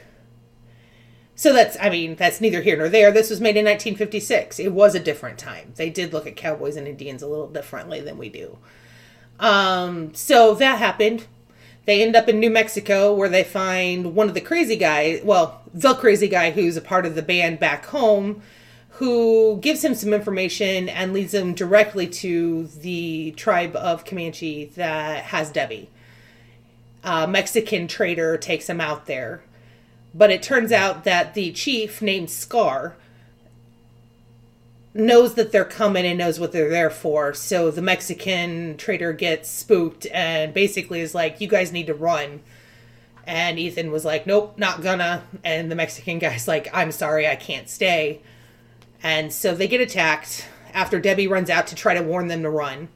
So 1.35 1.51
that's, 1.51 1.75
I 1.81 1.89
mean, 1.89 2.15
that's 2.15 2.39
neither 2.39 2.61
here 2.61 2.77
nor 2.77 2.87
there. 2.87 3.11
This 3.11 3.29
was 3.29 3.41
made 3.41 3.57
in 3.57 3.65
1956. 3.65 4.57
It 4.57 4.71
was 4.71 4.95
a 4.95 4.99
different 4.99 5.37
time. 5.37 5.73
They 5.75 5.89
did 5.89 6.13
look 6.13 6.25
at 6.25 6.37
cowboys 6.37 6.77
and 6.77 6.87
Indians 6.87 7.21
a 7.21 7.27
little 7.27 7.49
differently 7.49 7.99
than 7.99 8.17
we 8.17 8.29
do. 8.29 8.57
Um, 9.37 10.13
so 10.13 10.55
that 10.55 10.79
happened. 10.79 11.25
They 11.85 12.03
end 12.03 12.15
up 12.15 12.29
in 12.29 12.39
New 12.39 12.51
Mexico 12.51 13.13
where 13.13 13.29
they 13.29 13.43
find 13.43 14.15
one 14.15 14.29
of 14.29 14.33
the 14.33 14.41
crazy 14.41 14.75
guys, 14.75 15.21
well, 15.23 15.58
the 15.73 15.93
crazy 15.95 16.27
guy 16.27 16.51
who's 16.51 16.77
a 16.77 16.81
part 16.81 17.05
of 17.05 17.15
the 17.15 17.21
band 17.21 17.59
back 17.59 17.85
home, 17.88 18.41
who 18.91 19.57
gives 19.61 19.83
him 19.83 19.95
some 19.95 20.13
information 20.13 20.89
and 20.89 21.13
leads 21.13 21.33
him 21.33 21.53
directly 21.53 22.07
to 22.07 22.67
the 22.67 23.31
tribe 23.31 23.75
of 23.75 24.05
Comanche 24.05 24.65
that 24.75 25.25
has 25.25 25.51
Debbie. 25.51 25.89
A 27.03 27.27
Mexican 27.27 27.88
trader 27.88 28.38
takes 28.38 28.67
him 28.69 28.81
out 28.81 29.05
there. 29.05 29.41
But 30.13 30.31
it 30.31 30.43
turns 30.43 30.71
out 30.71 31.03
that 31.03 31.33
the 31.33 31.51
chief 31.51 32.01
named 32.01 32.29
Scar 32.29 32.95
knows 34.93 35.35
that 35.35 35.51
they're 35.51 35.63
coming 35.63 36.05
and 36.05 36.17
knows 36.17 36.39
what 36.39 36.51
they're 36.51 36.69
there 36.69 36.89
for. 36.89 37.33
So 37.33 37.69
the 37.71 37.81
Mexican 37.81 38.75
trader 38.75 39.13
gets 39.13 39.49
spooked 39.49 40.07
and 40.07 40.53
basically 40.53 40.99
is 40.99 41.13
like, 41.13 41.39
"You 41.39 41.47
guys 41.47 41.71
need 41.71 41.88
to 41.88 41.93
run." 41.93 42.41
And 43.29 43.59
Ethan 43.59 43.91
was 43.91 44.03
like, 44.03 44.25
"Nope, 44.25 44.57
not 44.57 44.81
gonna." 44.81 45.21
And 45.43 45.69
the 45.69 45.75
Mexican 45.75 46.17
guy's 46.17 46.48
like, 46.48 46.67
"I'm 46.74 46.91
sorry, 46.91 47.27
I 47.27 47.36
can't 47.36 47.69
stay." 47.69 48.21
And 49.03 49.31
so 49.31 49.53
they 49.53 49.67
get 49.67 49.79
attacked 49.79 50.48
after 50.74 51.00
Debbie 51.00 51.27
runs 51.27 51.48
out 51.48 51.67
to 51.67 51.75
try 51.75 51.93
to 51.93 52.01
warn 52.01 52.27
them 52.27 52.41
to 52.41 52.50
run. 52.50 52.88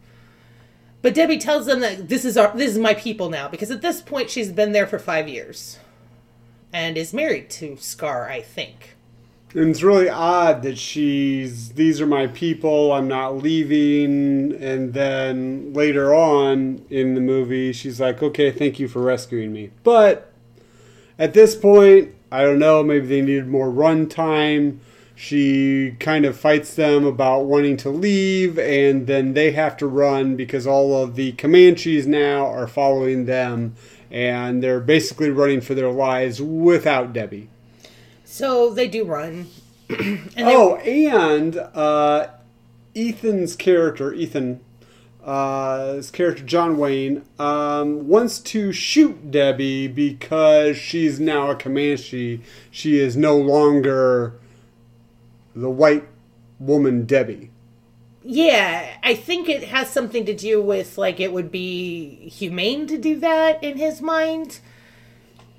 But 1.03 1.13
Debbie 1.13 1.37
tells 1.37 1.67
them 1.67 1.81
that 1.81 2.09
this 2.09 2.25
is 2.25 2.35
our 2.35 2.51
this 2.57 2.71
is 2.71 2.79
my 2.79 2.95
people 2.95 3.29
now 3.29 3.47
because 3.47 3.69
at 3.69 3.83
this 3.83 4.01
point 4.01 4.31
she's 4.31 4.51
been 4.51 4.71
there 4.71 4.87
for 4.87 4.97
5 4.97 5.29
years 5.29 5.77
and 6.73 6.97
is 6.97 7.13
married 7.13 7.51
to 7.51 7.77
Scar, 7.77 8.27
I 8.27 8.41
think. 8.41 8.92
And 9.55 9.69
it's 9.69 9.83
really 9.83 10.09
odd 10.09 10.63
that 10.63 10.77
she's, 10.77 11.73
these 11.73 12.01
are 12.01 12.07
my 12.07 12.27
people, 12.27 12.91
I'm 12.91 13.07
not 13.07 13.37
leaving. 13.37 14.53
And 14.61 14.93
then 14.93 15.73
later 15.73 16.13
on 16.13 16.85
in 16.89 17.13
the 17.13 17.21
movie, 17.21 17.71
she's 17.71 17.99
like, 17.99 18.23
okay, 18.23 18.51
thank 18.51 18.79
you 18.79 18.87
for 18.87 19.01
rescuing 19.01 19.53
me. 19.53 19.69
But 19.83 20.31
at 21.19 21.33
this 21.33 21.55
point, 21.55 22.15
I 22.31 22.41
don't 22.41 22.57
know, 22.57 22.83
maybe 22.83 23.05
they 23.05 23.21
needed 23.21 23.47
more 23.47 23.69
run 23.69 24.09
time. 24.09 24.81
She 25.15 25.95
kind 25.99 26.25
of 26.25 26.35
fights 26.35 26.73
them 26.73 27.05
about 27.05 27.45
wanting 27.45 27.77
to 27.77 27.91
leave, 27.91 28.57
and 28.57 29.05
then 29.05 29.33
they 29.33 29.51
have 29.51 29.77
to 29.77 29.87
run 29.87 30.35
because 30.35 30.65
all 30.65 31.03
of 31.03 31.15
the 31.15 31.33
Comanches 31.33 32.07
now 32.07 32.47
are 32.47 32.65
following 32.65 33.25
them, 33.25 33.75
and 34.09 34.63
they're 34.63 34.79
basically 34.79 35.29
running 35.29 35.61
for 35.61 35.75
their 35.75 35.91
lives 35.91 36.41
without 36.41 37.13
Debbie. 37.13 37.49
So 38.33 38.71
they 38.71 38.87
do 38.87 39.05
run. 39.05 39.45
and 39.89 40.31
they, 40.35 40.55
Oh, 40.55 40.77
and 40.77 41.55
uh, 41.55 42.29
Ethan's 42.95 43.55
character, 43.55 44.11
Ethan, 44.11 44.59
uh, 45.23 45.93
his 45.93 46.09
character 46.09 46.43
John 46.43 46.79
Wayne, 46.79 47.25
um, 47.37 48.07
wants 48.07 48.39
to 48.39 48.71
shoot 48.71 49.29
Debbie 49.29 49.87
because 49.87 50.77
she's 50.77 51.19
now 51.19 51.51
a 51.51 51.55
Comanche. 51.55 52.41
She 52.71 52.97
is 52.97 53.15
no 53.15 53.37
longer 53.37 54.33
the 55.55 55.69
white 55.69 56.07
woman 56.59 57.05
Debbie. 57.05 57.51
yeah, 58.23 58.97
I 59.03 59.13
think 59.13 59.47
it 59.47 59.65
has 59.65 59.91
something 59.91 60.25
to 60.25 60.33
do 60.33 60.59
with 60.59 60.97
like 60.97 61.19
it 61.19 61.31
would 61.31 61.51
be 61.51 62.29
humane 62.29 62.87
to 62.87 62.97
do 62.97 63.19
that 63.19 63.63
in 63.63 63.77
his 63.77 64.01
mind. 64.01 64.59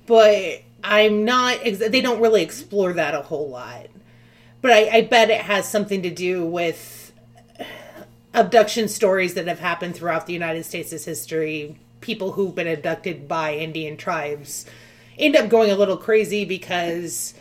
But 0.05 0.64
I'm 0.85 1.25
not. 1.25 1.59
They 1.63 2.01
don't 2.01 2.21
really 2.21 2.43
explore 2.43 2.93
that 2.93 3.15
a 3.15 3.21
whole 3.21 3.49
lot. 3.49 3.87
But 4.61 4.71
I, 4.71 4.89
I 4.97 5.01
bet 5.01 5.29
it 5.29 5.41
has 5.41 5.67
something 5.67 6.01
to 6.03 6.09
do 6.09 6.45
with 6.45 7.11
abduction 8.33 8.87
stories 8.87 9.33
that 9.33 9.47
have 9.47 9.59
happened 9.59 9.95
throughout 9.95 10.27
the 10.27 10.33
United 10.33 10.65
States' 10.65 11.05
history. 11.05 11.77
People 12.01 12.33
who've 12.33 12.53
been 12.53 12.67
abducted 12.67 13.27
by 13.27 13.55
Indian 13.55 13.97
tribes 13.97 14.65
end 15.17 15.35
up 15.35 15.49
going 15.49 15.71
a 15.71 15.75
little 15.75 15.97
crazy 15.97 16.45
because 16.45 17.33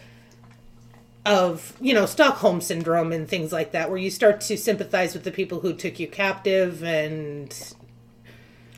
of 1.26 1.74
you 1.80 1.94
know 1.94 2.06
Stockholm 2.06 2.60
syndrome 2.60 3.12
and 3.12 3.28
things 3.28 3.52
like 3.52 3.72
that, 3.72 3.90
where 3.90 3.98
you 3.98 4.10
start 4.10 4.40
to 4.42 4.56
sympathize 4.56 5.14
with 5.14 5.24
the 5.24 5.30
people 5.30 5.60
who 5.60 5.74
took 5.74 5.98
you 5.98 6.06
captive, 6.06 6.82
and 6.82 7.74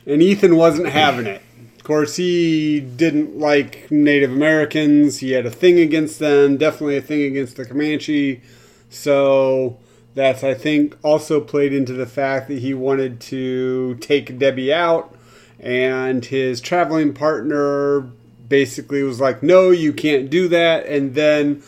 And 0.05 0.21
Ethan 0.21 0.55
wasn't 0.55 0.89
having 0.89 1.27
it. 1.27 1.41
Course, 1.87 2.17
he 2.17 2.81
didn't 2.81 3.39
like 3.39 3.89
Native 3.89 4.29
Americans. 4.29 5.19
He 5.19 5.31
had 5.31 5.45
a 5.45 5.49
thing 5.49 5.79
against 5.79 6.19
them, 6.19 6.57
definitely 6.57 6.97
a 6.97 7.01
thing 7.01 7.21
against 7.21 7.55
the 7.55 7.65
Comanche. 7.65 8.41
So 8.89 9.77
that's, 10.13 10.43
I 10.43 10.53
think, 10.53 10.97
also 11.01 11.39
played 11.39 11.71
into 11.71 11.93
the 11.93 12.05
fact 12.05 12.49
that 12.49 12.59
he 12.59 12.73
wanted 12.73 13.21
to 13.21 13.95
take 14.01 14.37
Debbie 14.37 14.73
out. 14.73 15.15
And 15.61 16.25
his 16.25 16.59
traveling 16.59 17.13
partner 17.13 18.01
basically 18.49 19.01
was 19.01 19.21
like, 19.21 19.41
no, 19.41 19.71
you 19.71 19.93
can't 19.93 20.29
do 20.29 20.49
that. 20.49 20.85
And 20.87 21.15
then 21.15 21.63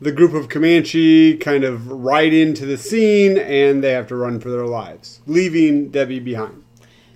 the 0.00 0.12
group 0.12 0.34
of 0.34 0.48
Comanche 0.48 1.36
kind 1.38 1.64
of 1.64 1.88
ride 1.90 2.32
into 2.32 2.64
the 2.64 2.78
scene 2.78 3.36
and 3.38 3.82
they 3.82 3.90
have 3.90 4.06
to 4.06 4.14
run 4.14 4.38
for 4.38 4.50
their 4.50 4.66
lives, 4.66 5.20
leaving 5.26 5.90
Debbie 5.90 6.20
behind. 6.20 6.62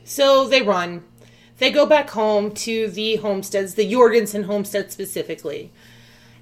so 0.03 0.49
they 0.49 0.63
run. 0.63 1.05
They 1.59 1.71
go 1.71 1.87
back 1.87 2.11
home 2.11 2.53
to 2.53 2.89
the 2.89 3.17
homesteads, 3.17 3.75
the 3.75 3.91
Jorgensen 3.91 4.45
homestead 4.45 4.93
specifically. 4.93 5.71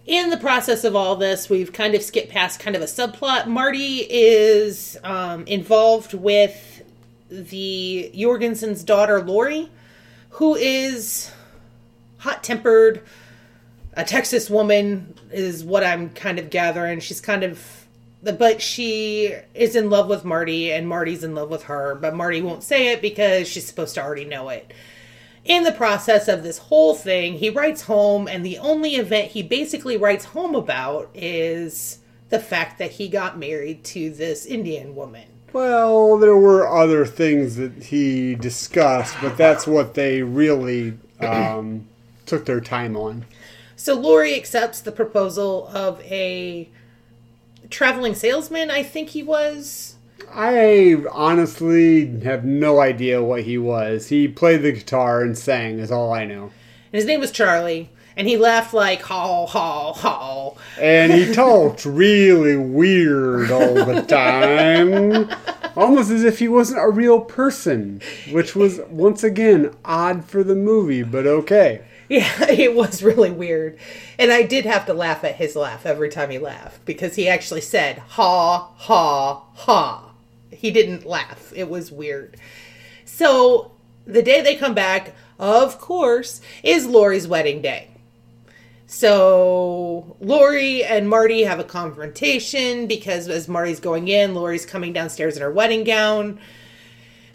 In 0.06 0.30
the 0.30 0.36
process 0.36 0.84
of 0.84 0.94
all 0.94 1.16
this, 1.16 1.50
we've 1.50 1.72
kind 1.72 1.94
of 1.94 2.02
skipped 2.02 2.30
past 2.30 2.60
kind 2.60 2.76
of 2.76 2.82
a 2.82 2.86
subplot. 2.86 3.46
Marty 3.46 4.06
is 4.08 4.96
um, 5.02 5.44
involved 5.46 6.14
with 6.14 6.82
the 7.28 8.12
Jorgensen's 8.14 8.84
daughter, 8.84 9.20
Laurie, 9.20 9.68
who 10.30 10.54
is 10.54 11.32
hot 12.18 12.44
tempered, 12.44 13.02
a 13.94 14.04
Texas 14.04 14.50
woman 14.50 15.14
is 15.32 15.64
what 15.64 15.82
I'm 15.82 16.10
kind 16.10 16.38
of 16.38 16.50
gathering. 16.50 17.00
She's 17.00 17.20
kind 17.20 17.42
of, 17.42 17.86
but 18.22 18.60
she 18.60 19.34
is 19.54 19.74
in 19.74 19.88
love 19.88 20.08
with 20.08 20.24
Marty, 20.24 20.70
and 20.70 20.86
Marty's 20.86 21.24
in 21.24 21.34
love 21.34 21.48
with 21.48 21.64
her. 21.64 21.94
But 21.94 22.14
Marty 22.14 22.42
won't 22.42 22.62
say 22.62 22.88
it 22.88 23.00
because 23.00 23.48
she's 23.48 23.66
supposed 23.66 23.94
to 23.94 24.02
already 24.02 24.26
know 24.26 24.50
it. 24.50 24.72
In 25.46 25.62
the 25.62 25.72
process 25.72 26.26
of 26.26 26.42
this 26.42 26.58
whole 26.58 26.94
thing, 26.94 27.34
he 27.34 27.50
writes 27.50 27.82
home, 27.82 28.26
and 28.26 28.44
the 28.44 28.58
only 28.58 28.96
event 28.96 29.30
he 29.30 29.42
basically 29.44 29.96
writes 29.96 30.24
home 30.24 30.56
about 30.56 31.08
is 31.14 32.00
the 32.30 32.40
fact 32.40 32.80
that 32.80 32.92
he 32.92 33.06
got 33.06 33.38
married 33.38 33.84
to 33.84 34.10
this 34.10 34.44
Indian 34.44 34.96
woman. 34.96 35.28
Well, 35.52 36.18
there 36.18 36.36
were 36.36 36.68
other 36.68 37.06
things 37.06 37.54
that 37.56 37.84
he 37.84 38.34
discussed, 38.34 39.16
but 39.22 39.36
that's 39.36 39.68
what 39.68 39.94
they 39.94 40.22
really 40.22 40.98
um, 41.20 41.86
took 42.26 42.44
their 42.44 42.60
time 42.60 42.96
on. 42.96 43.24
So 43.76 43.94
Laurie 43.94 44.34
accepts 44.34 44.80
the 44.80 44.90
proposal 44.90 45.68
of 45.68 46.00
a 46.02 46.68
traveling 47.70 48.16
salesman, 48.16 48.70
I 48.70 48.82
think 48.82 49.10
he 49.10 49.22
was. 49.22 49.95
I 50.30 50.96
honestly 51.12 52.20
have 52.20 52.44
no 52.44 52.80
idea 52.80 53.22
what 53.22 53.42
he 53.42 53.58
was. 53.58 54.08
He 54.08 54.28
played 54.28 54.62
the 54.62 54.72
guitar 54.72 55.22
and 55.22 55.36
sang, 55.36 55.78
is 55.78 55.90
all 55.90 56.12
I 56.12 56.24
know. 56.24 56.44
And 56.44 56.52
his 56.92 57.06
name 57.06 57.20
was 57.20 57.30
Charlie. 57.30 57.90
And 58.18 58.26
he 58.26 58.38
laughed 58.38 58.72
like 58.72 59.02
haw 59.02 59.46
haw 59.46 59.92
haw. 59.92 60.54
And 60.80 61.12
he 61.12 61.34
talked 61.34 61.84
really 61.84 62.56
weird 62.56 63.50
all 63.50 63.74
the 63.74 64.02
time. 64.02 65.28
Almost 65.76 66.10
as 66.10 66.24
if 66.24 66.38
he 66.38 66.48
wasn't 66.48 66.82
a 66.82 66.88
real 66.88 67.20
person, 67.20 68.00
which 68.30 68.56
was 68.56 68.80
once 68.88 69.22
again 69.22 69.74
odd 69.84 70.24
for 70.24 70.42
the 70.42 70.54
movie, 70.54 71.02
but 71.02 71.26
okay. 71.26 71.82
Yeah, 72.08 72.30
it 72.48 72.74
was 72.74 73.02
really 73.02 73.30
weird. 73.30 73.78
And 74.18 74.32
I 74.32 74.42
did 74.42 74.64
have 74.64 74.86
to 74.86 74.94
laugh 74.94 75.22
at 75.22 75.36
his 75.36 75.54
laugh 75.54 75.84
every 75.84 76.08
time 76.08 76.30
he 76.30 76.38
laughed 76.38 76.86
because 76.86 77.16
he 77.16 77.28
actually 77.28 77.60
said, 77.60 77.98
ha, 77.98 78.70
ha, 78.76 79.42
ha. 79.54 80.05
He 80.56 80.70
didn't 80.70 81.06
laugh. 81.06 81.52
It 81.54 81.68
was 81.68 81.92
weird. 81.92 82.36
So 83.04 83.72
the 84.06 84.22
day 84.22 84.40
they 84.40 84.56
come 84.56 84.74
back, 84.74 85.14
of 85.38 85.78
course, 85.78 86.40
is 86.62 86.86
Laurie's 86.86 87.28
wedding 87.28 87.62
day. 87.62 87.90
So 88.86 90.16
Laurie 90.20 90.84
and 90.84 91.08
Marty 91.08 91.42
have 91.42 91.58
a 91.58 91.64
confrontation 91.64 92.86
because 92.86 93.28
as 93.28 93.48
Marty's 93.48 93.80
going 93.80 94.08
in, 94.08 94.34
Laurie's 94.34 94.64
coming 94.64 94.92
downstairs 94.92 95.36
in 95.36 95.42
her 95.42 95.50
wedding 95.50 95.82
gown. 95.82 96.38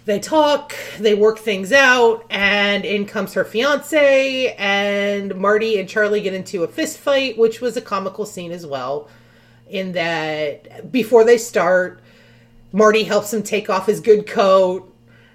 They 0.05 0.19
talk, 0.19 0.73
they 0.97 1.13
work 1.13 1.37
things 1.37 1.71
out, 1.71 2.25
and 2.31 2.85
in 2.85 3.05
comes 3.05 3.33
her 3.33 3.45
fiance, 3.45 4.55
and 4.57 5.35
Marty 5.35 5.79
and 5.79 5.87
Charlie 5.87 6.21
get 6.21 6.33
into 6.33 6.63
a 6.63 6.67
fist 6.67 6.97
fight, 6.97 7.37
which 7.37 7.61
was 7.61 7.77
a 7.77 7.81
comical 7.81 8.25
scene 8.25 8.51
as 8.51 8.65
well. 8.65 9.09
In 9.69 9.91
that 9.91 10.91
before 10.91 11.23
they 11.23 11.37
start, 11.37 12.00
Marty 12.71 13.03
helps 13.03 13.33
him 13.33 13.43
take 13.43 13.69
off 13.69 13.85
his 13.85 13.99
good 13.99 14.27
coat 14.27 14.91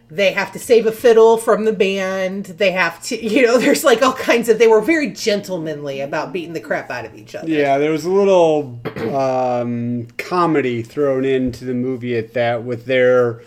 they 0.09 0.33
have 0.33 0.53
to 0.53 0.59
save 0.59 0.87
a 0.87 0.93
fiddle 0.93 1.37
from 1.37 1.65
the 1.65 1.73
band. 1.73 2.47
They 2.47 2.71
have 2.73 3.03
to, 3.05 3.21
you 3.21 3.45
know, 3.45 3.59
there's 3.59 3.85
like 3.85 4.03
all 4.03 4.13
kinds 4.13 4.49
of. 4.49 4.59
They 4.59 4.69
were 4.69 4.81
very 4.81 5.11
gentlemanly 5.11 6.01
about 6.01 6.33
beating 6.33 6.53
the 6.53 6.61
crap 6.61 6.91
out 6.91 7.05
of 7.05 7.15
each 7.15 7.35
other. 7.35 7.49
Yeah, 7.49 7.79
there 7.79 7.91
was 7.91 8.05
a 8.05 8.11
little 8.11 8.81
um, 9.13 10.09
comedy 10.19 10.83
thrown 10.83 11.25
into 11.25 11.65
the 11.65 11.75
movie 11.75 12.17
at 12.17 12.35
that 12.35 12.63
with 12.63 12.87
their 12.87 13.43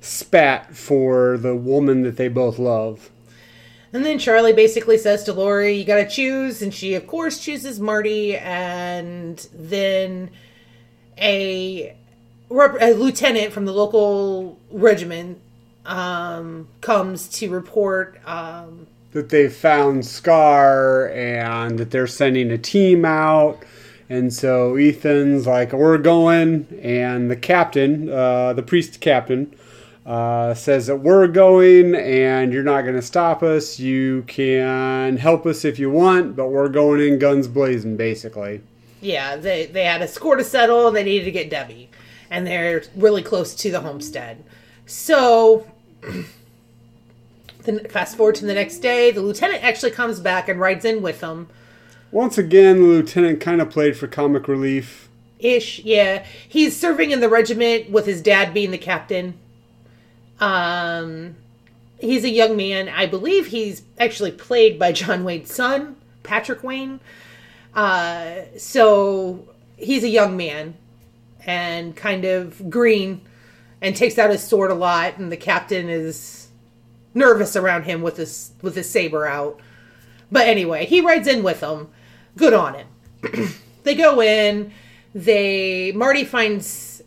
spat 0.00 0.76
for 0.76 1.38
the 1.38 1.54
woman 1.54 2.02
that 2.02 2.16
they 2.16 2.28
both 2.28 2.58
love. 2.58 3.10
And 3.94 4.04
then 4.04 4.18
Charlie 4.18 4.54
basically 4.54 4.98
says 4.98 5.24
to 5.24 5.32
Laurie, 5.32 5.74
"You 5.74 5.84
got 5.84 5.96
to 5.96 6.08
choose," 6.08 6.60
and 6.62 6.72
she, 6.72 6.94
of 6.94 7.06
course, 7.06 7.38
chooses 7.38 7.80
Marty. 7.80 8.36
And 8.36 9.46
then 9.54 10.30
a, 11.18 11.96
a 12.60 12.92
lieutenant 12.94 13.52
from 13.52 13.64
the 13.64 13.72
local 13.72 14.58
regiment 14.70 15.40
um, 15.86 16.68
comes 16.80 17.28
to 17.28 17.50
report 17.50 18.18
um, 18.26 18.86
that 19.12 19.28
they 19.28 19.48
found 19.48 20.06
Scar 20.06 21.08
and 21.10 21.78
that 21.78 21.90
they're 21.90 22.06
sending 22.06 22.50
a 22.50 22.58
team 22.58 23.04
out. 23.04 23.62
And 24.08 24.32
so 24.32 24.76
Ethan's 24.76 25.46
like, 25.46 25.72
"We're 25.72 25.98
going," 25.98 26.66
and 26.82 27.30
the 27.30 27.36
captain, 27.36 28.10
uh, 28.10 28.52
the 28.52 28.62
priest 28.62 29.00
captain, 29.00 29.54
uh, 30.04 30.52
says 30.54 30.88
that 30.88 30.96
we're 30.96 31.28
going, 31.28 31.94
and 31.94 32.52
you're 32.52 32.62
not 32.62 32.82
going 32.82 32.96
to 32.96 33.02
stop 33.02 33.42
us. 33.42 33.78
You 33.78 34.24
can 34.26 35.16
help 35.16 35.46
us 35.46 35.64
if 35.64 35.78
you 35.78 35.90
want, 35.90 36.36
but 36.36 36.48
we're 36.48 36.68
going 36.68 37.00
in 37.00 37.18
guns 37.18 37.48
blazing, 37.48 37.96
basically. 37.96 38.60
Yeah, 39.00 39.36
they 39.36 39.66
they 39.66 39.84
had 39.84 40.02
a 40.02 40.08
score 40.08 40.36
to 40.36 40.44
settle, 40.44 40.88
and 40.88 40.96
they 40.96 41.04
needed 41.04 41.24
to 41.24 41.30
get 41.30 41.48
Debbie, 41.48 41.88
and 42.32 42.46
they're 42.46 42.82
really 42.96 43.22
close 43.22 43.54
to 43.54 43.70
the 43.70 43.80
homestead. 43.80 44.42
So, 44.86 45.70
then 47.64 47.86
fast 47.90 48.16
forward 48.16 48.36
to 48.36 48.46
the 48.46 48.54
next 48.54 48.78
day, 48.78 49.10
the 49.10 49.20
lieutenant 49.20 49.62
actually 49.62 49.90
comes 49.90 50.18
back 50.18 50.48
and 50.48 50.58
rides 50.58 50.86
in 50.86 51.02
with 51.02 51.20
them. 51.20 51.48
Once 52.10 52.38
again, 52.38 52.80
the 52.80 52.88
lieutenant 52.88 53.40
kind 53.40 53.60
of 53.60 53.68
played 53.68 53.98
for 53.98 54.06
comic 54.06 54.48
relief. 54.48 55.10
Ish, 55.38 55.80
yeah. 55.80 56.24
He's 56.48 56.74
serving 56.74 57.10
in 57.10 57.20
the 57.20 57.28
regiment 57.28 57.90
with 57.90 58.06
his 58.06 58.22
dad 58.22 58.54
being 58.54 58.70
the 58.70 58.78
captain. 58.78 59.34
Um, 60.40 61.36
he's 62.00 62.24
a 62.24 62.30
young 62.30 62.56
man. 62.56 62.88
I 62.88 63.04
believe 63.04 63.48
he's 63.48 63.82
actually 64.00 64.32
played 64.32 64.78
by 64.78 64.92
John 64.92 65.22
Wayne's 65.24 65.54
son, 65.54 65.96
Patrick 66.22 66.64
Wayne. 66.64 67.00
Uh, 67.74 68.42
so 68.56 69.46
he's 69.76 70.02
a 70.02 70.08
young 70.08 70.34
man 70.34 70.76
and 71.46 71.94
kind 71.96 72.24
of 72.24 72.70
green 72.70 73.20
and 73.80 73.96
takes 73.96 74.18
out 74.18 74.30
his 74.30 74.42
sword 74.42 74.70
a 74.70 74.74
lot, 74.74 75.18
and 75.18 75.30
the 75.30 75.36
captain 75.36 75.88
is 75.88 76.48
nervous 77.14 77.56
around 77.56 77.82
him 77.82 78.02
with 78.02 78.16
his 78.16 78.52
with 78.62 78.76
his 78.76 78.88
saber 78.88 79.26
out. 79.26 79.60
But 80.30 80.46
anyway, 80.46 80.86
he 80.86 81.00
rides 81.00 81.28
in 81.28 81.42
with 81.42 81.60
them. 81.60 81.90
Good 82.36 82.54
on 82.54 82.74
him. 82.74 82.86
they 83.82 83.94
go 83.94 84.22
in. 84.22 84.72
They 85.14 85.92
Marty 85.92 86.24
finds 86.24 87.02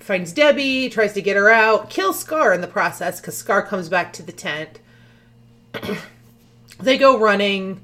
finds 0.00 0.32
Debbie, 0.32 0.88
tries 0.88 1.12
to 1.12 1.22
get 1.22 1.36
her 1.36 1.50
out, 1.50 1.90
kills 1.90 2.18
Scar 2.18 2.52
in 2.54 2.62
the 2.62 2.66
process 2.66 3.20
because 3.20 3.36
Scar 3.36 3.64
comes 3.64 3.88
back 3.88 4.12
to 4.14 4.22
the 4.22 4.32
tent. 4.32 4.80
they 6.80 6.96
go 6.96 7.18
running, 7.18 7.82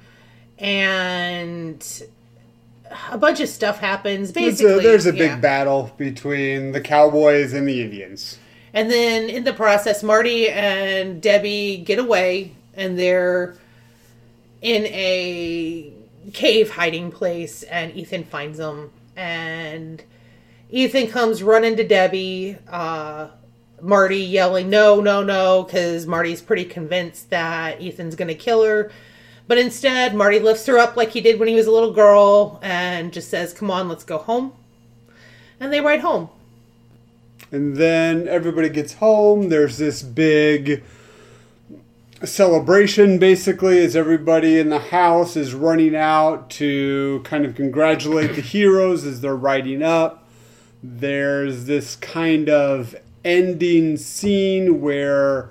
and 0.58 2.02
a 3.10 3.18
bunch 3.18 3.40
of 3.40 3.48
stuff 3.48 3.78
happens. 3.78 4.32
Basically, 4.32 4.66
there's 4.66 4.80
a, 4.80 4.82
there's 4.82 5.06
a 5.06 5.16
yeah. 5.16 5.34
big 5.34 5.42
battle 5.42 5.92
between 5.96 6.72
the 6.72 6.80
Cowboys 6.80 7.52
and 7.52 7.66
the 7.68 7.82
Indians. 7.82 8.38
And 8.72 8.90
then 8.90 9.28
in 9.30 9.44
the 9.44 9.52
process, 9.52 10.02
Marty 10.02 10.48
and 10.48 11.22
Debbie 11.22 11.78
get 11.78 11.98
away, 11.98 12.52
and 12.74 12.98
they're 12.98 13.56
in 14.62 14.86
a 14.86 15.92
cave 16.32 16.70
hiding 16.70 17.12
place, 17.12 17.62
and 17.64 17.94
Ethan 17.94 18.24
finds 18.24 18.58
them, 18.58 18.90
and 19.14 20.02
Ethan 20.70 21.06
comes 21.08 21.42
running 21.42 21.76
to 21.76 21.86
Debbie. 21.86 22.58
Uh, 22.68 23.28
Marty 23.80 24.20
yelling, 24.20 24.70
"No, 24.70 25.00
no, 25.00 25.22
no!" 25.22 25.62
Because 25.62 26.06
Marty's 26.06 26.40
pretty 26.40 26.64
convinced 26.64 27.30
that 27.30 27.82
Ethan's 27.82 28.16
going 28.16 28.28
to 28.28 28.34
kill 28.34 28.64
her. 28.64 28.90
But 29.46 29.58
instead, 29.58 30.14
Marty 30.14 30.38
lifts 30.38 30.66
her 30.66 30.78
up 30.78 30.96
like 30.96 31.10
he 31.10 31.20
did 31.20 31.38
when 31.38 31.48
he 31.48 31.54
was 31.54 31.66
a 31.66 31.70
little 31.70 31.92
girl 31.92 32.58
and 32.62 33.12
just 33.12 33.28
says, 33.28 33.52
Come 33.52 33.70
on, 33.70 33.88
let's 33.88 34.04
go 34.04 34.18
home. 34.18 34.52
And 35.60 35.72
they 35.72 35.80
ride 35.80 36.00
home. 36.00 36.30
And 37.52 37.76
then 37.76 38.26
everybody 38.26 38.68
gets 38.68 38.94
home. 38.94 39.48
There's 39.48 39.78
this 39.78 40.02
big 40.02 40.82
celebration 42.24 43.18
basically 43.18 43.84
as 43.84 43.94
everybody 43.94 44.58
in 44.58 44.70
the 44.70 44.78
house 44.78 45.36
is 45.36 45.52
running 45.52 45.94
out 45.94 46.48
to 46.48 47.20
kind 47.24 47.44
of 47.44 47.54
congratulate 47.54 48.34
the 48.34 48.40
heroes 48.40 49.04
as 49.04 49.20
they're 49.20 49.36
riding 49.36 49.82
up. 49.82 50.26
There's 50.82 51.66
this 51.66 51.96
kind 51.96 52.48
of 52.48 52.96
ending 53.24 53.96
scene 53.96 54.80
where 54.80 55.50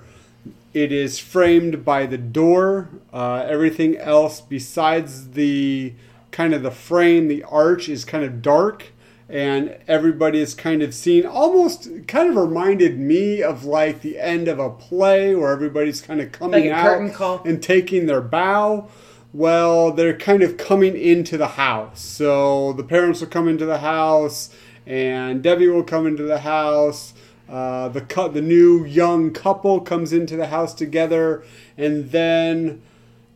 it 0.74 0.90
is 0.90 1.20
framed 1.20 1.84
by 1.84 2.04
the 2.04 2.18
door. 2.18 2.90
Uh, 3.12 3.46
everything 3.48 3.96
else 3.96 4.40
besides 4.40 5.30
the 5.30 5.94
kind 6.32 6.52
of 6.52 6.64
the 6.64 6.70
frame, 6.72 7.28
the 7.28 7.44
arch 7.44 7.88
is 7.88 8.04
kind 8.04 8.24
of 8.24 8.42
dark, 8.42 8.86
and 9.28 9.78
everybody 9.86 10.40
is 10.40 10.52
kind 10.52 10.82
of 10.82 10.92
seen. 10.92 11.24
Almost 11.24 11.88
kind 12.08 12.28
of 12.28 12.36
reminded 12.36 12.98
me 12.98 13.40
of 13.40 13.64
like 13.64 14.02
the 14.02 14.18
end 14.18 14.48
of 14.48 14.58
a 14.58 14.68
play 14.68 15.34
where 15.36 15.52
everybody's 15.52 16.02
kind 16.02 16.20
of 16.20 16.32
coming 16.32 16.70
like 16.70 16.72
out 16.72 17.46
and 17.46 17.62
taking 17.62 18.06
their 18.06 18.20
bow. 18.20 18.88
Well, 19.32 19.92
they're 19.92 20.16
kind 20.16 20.42
of 20.42 20.56
coming 20.56 20.96
into 20.96 21.36
the 21.36 21.48
house. 21.48 22.00
So 22.00 22.72
the 22.72 22.84
parents 22.84 23.20
will 23.20 23.28
come 23.28 23.48
into 23.48 23.64
the 23.64 23.78
house, 23.78 24.50
and 24.86 25.40
Debbie 25.40 25.68
will 25.68 25.84
come 25.84 26.06
into 26.06 26.24
the 26.24 26.40
house 26.40 27.14
uh, 27.48 27.88
the 27.88 28.00
cu- 28.00 28.30
the 28.30 28.42
new 28.42 28.84
young 28.84 29.32
couple 29.32 29.80
comes 29.80 30.12
into 30.12 30.36
the 30.36 30.46
house 30.46 30.74
together, 30.74 31.44
and 31.76 32.10
then 32.10 32.82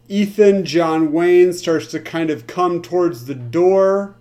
Ethan 0.09 0.64
John 0.64 1.12
Wayne 1.12 1.53
starts 1.53 1.88
to 1.88 2.01
kind 2.01 2.31
of 2.31 2.47
come 2.47 2.81
towards 2.81 3.27
the 3.27 3.35
door, 3.35 4.14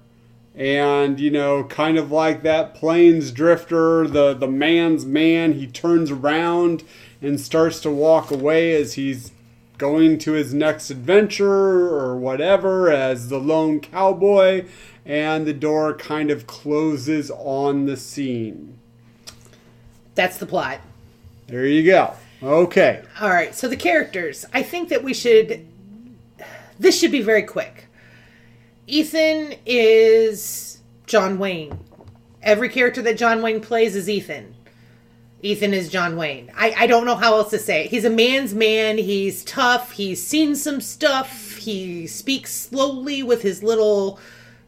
and 0.53 1.19
you 1.19 1.31
know, 1.31 1.63
kind 1.63 1.97
of 1.97 2.11
like 2.11 2.43
that 2.43 2.75
plains 2.75 3.31
drifter, 3.31 4.07
the 4.07 4.33
the 4.33 4.47
man's 4.47 5.05
man. 5.05 5.53
He 5.53 5.67
turns 5.67 6.11
around 6.11 6.83
and 7.21 7.39
starts 7.39 7.79
to 7.81 7.89
walk 7.89 8.29
away 8.29 8.73
as 8.73 8.93
he's 8.93 9.31
going 9.77 10.17
to 10.17 10.33
his 10.33 10.53
next 10.53 10.89
adventure 10.89 11.95
or 11.95 12.17
whatever 12.17 12.91
as 12.91 13.29
the 13.29 13.39
lone 13.39 13.79
cowboy, 13.79 14.65
and 15.05 15.45
the 15.45 15.53
door 15.53 15.93
kind 15.93 16.29
of 16.29 16.47
closes 16.47 17.31
on 17.31 17.85
the 17.85 17.95
scene. 17.95 18.76
That's 20.17 20.37
the 20.37 20.47
plot. 20.47 20.79
There 21.45 21.65
you 21.65 21.83
go. 21.83 22.13
Okay. 22.41 23.03
All 23.21 23.29
right. 23.29 23.55
So 23.55 23.69
the 23.69 23.77
characters. 23.77 24.45
I 24.51 24.63
think 24.63 24.89
that 24.89 25.03
we 25.03 25.13
should. 25.13 25.65
This 26.79 26.99
should 26.99 27.11
be 27.11 27.21
very 27.21 27.43
quick. 27.43 27.85
Ethan 28.87 29.53
is 29.65 30.79
John 31.05 31.37
Wayne. 31.37 31.79
Every 32.41 32.67
character 32.67 33.01
that 33.03 33.17
John 33.17 33.41
Wayne 33.41 33.61
plays 33.61 33.95
is 33.95 34.09
Ethan. 34.09 34.55
Ethan 35.43 35.73
is 35.73 35.89
John 35.89 36.17
Wayne. 36.17 36.51
I, 36.57 36.73
I 36.75 36.87
don't 36.87 37.05
know 37.05 37.15
how 37.15 37.35
else 37.35 37.51
to 37.51 37.59
say 37.59 37.85
it. 37.85 37.91
He's 37.91 38.05
a 38.05 38.09
man's 38.09 38.55
man. 38.55 38.97
He's 38.97 39.43
tough. 39.43 39.91
He's 39.91 40.25
seen 40.25 40.55
some 40.55 40.81
stuff. 40.81 41.57
He 41.57 42.07
speaks 42.07 42.53
slowly 42.53 43.21
with 43.21 43.43
his 43.43 43.61
little 43.61 44.19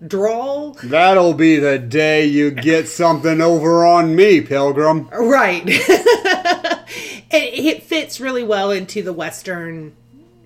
drawl. 0.05 0.77
That'll 0.83 1.33
be 1.33 1.57
the 1.57 1.77
day 1.77 2.25
you 2.25 2.51
get 2.51 2.87
something 2.87 3.41
over 3.41 3.85
on 3.85 4.15
me, 4.15 4.41
Pilgrim. 4.41 5.09
Right. 5.09 5.63
it, 5.67 6.85
it 7.31 7.83
fits 7.83 8.19
really 8.19 8.43
well 8.43 8.71
into 8.71 9.01
the 9.01 9.13
Western 9.13 9.95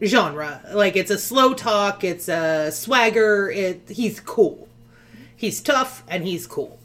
genre. 0.03 0.61
Like 0.73 0.95
it's 0.95 1.11
a 1.11 1.17
slow 1.17 1.53
talk, 1.53 2.03
it's 2.03 2.27
a 2.27 2.71
swagger. 2.71 3.49
It 3.49 3.89
he's 3.89 4.19
cool. 4.19 4.67
He's 5.35 5.61
tough 5.61 6.03
and 6.07 6.23
he's 6.23 6.47
cool. 6.47 6.79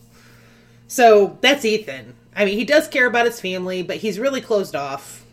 So 0.87 1.38
that's 1.40 1.64
Ethan. 1.64 2.14
I 2.35 2.44
mean, 2.44 2.57
he 2.57 2.64
does 2.64 2.88
care 2.88 3.07
about 3.07 3.26
his 3.26 3.40
family, 3.40 3.83
but 3.83 3.96
he's 3.96 4.18
really 4.18 4.40
closed 4.40 4.76
off. 4.76 5.24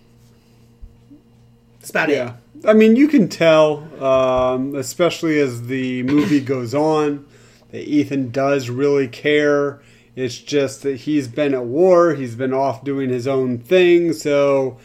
That's 1.86 1.92
about 1.92 2.10
Yeah. 2.10 2.34
it. 2.64 2.68
I 2.68 2.74
mean, 2.74 2.96
you 2.96 3.08
can 3.08 3.28
tell, 3.28 3.84
um, 4.04 4.74
especially 4.74 5.40
as 5.40 5.68
the 5.68 6.02
movie 6.02 6.40
goes 6.40 6.74
on, 6.74 7.26
that 7.72 7.88
Ethan 7.88 8.32
does 8.32 8.72
really 8.72 9.08
care. 9.08 9.82
It's 10.16 10.40
just 10.40 10.82
that 10.82 11.02
he's 11.02 11.28
been 11.28 11.54
at 11.54 11.66
war, 11.66 12.16
he's 12.16 12.34
been 12.34 12.54
off 12.54 12.84
doing 12.84 13.12
his 13.12 13.28
own 13.28 13.60
thing, 13.60 14.14
so 14.14 14.78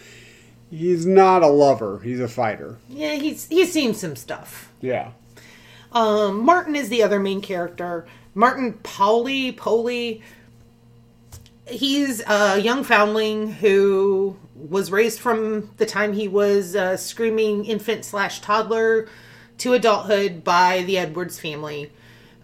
he's 0.71 1.07
not 1.07 1.43
a 1.43 1.47
lover, 1.47 2.01
he's 2.05 2.21
a 2.21 2.29
fighter. 2.29 2.77
Yeah, 2.91 3.15
he's 3.15 3.49
he's 3.49 3.73
seen 3.73 3.95
some 3.95 4.15
stuff. 4.15 4.71
Yeah. 4.83 5.13
Um, 5.93 6.45
Martin 6.45 6.77
is 6.77 6.91
the 6.91 7.03
other 7.03 7.19
main 7.19 7.41
character. 7.41 8.05
Martin 8.35 8.75
Pauli, 8.83 9.53
Poli. 9.53 10.21
He's 11.67 12.23
a 12.27 12.59
young 12.59 12.85
foundling 12.85 13.53
who 13.53 14.37
was 14.55 14.91
raised 14.91 15.21
from 15.21 15.71
the 15.77 15.87
time 15.87 16.13
he 16.13 16.29
was 16.29 16.75
a 16.75 16.99
screaming 16.99 17.65
infant 17.65 18.05
slash 18.05 18.41
toddler 18.41 19.09
to 19.59 19.73
adulthood 19.73 20.43
by 20.43 20.83
the 20.83 20.99
Edwards 20.99 21.39
family 21.39 21.93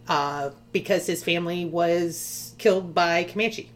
uh, 0.08 0.50
because 0.72 1.06
his 1.06 1.24
family 1.24 1.64
was 1.64 2.54
killed 2.58 2.94
by 2.94 3.24
Comanche. 3.24 3.70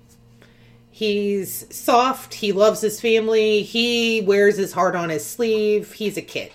He's 0.90 1.66
soft. 1.74 2.34
He 2.34 2.52
loves 2.52 2.82
his 2.82 3.00
family. 3.00 3.62
He 3.62 4.20
wears 4.20 4.56
his 4.56 4.72
heart 4.72 4.94
on 4.94 5.08
his 5.08 5.24
sleeve. 5.24 5.92
He's 5.94 6.16
a 6.16 6.22
kid. 6.22 6.52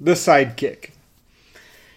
The 0.00 0.12
sidekick. 0.12 0.90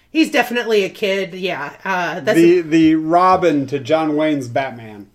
He's 0.10 0.32
definitely 0.32 0.84
a 0.84 0.90
kid. 0.90 1.34
Yeah, 1.34 1.76
uh, 1.84 2.20
that's 2.20 2.38
The 2.38 2.62
the 2.62 2.96
Robin 2.96 3.66
to 3.68 3.80
John 3.80 4.16
Wayne's 4.16 4.48
Batman. 4.48 5.10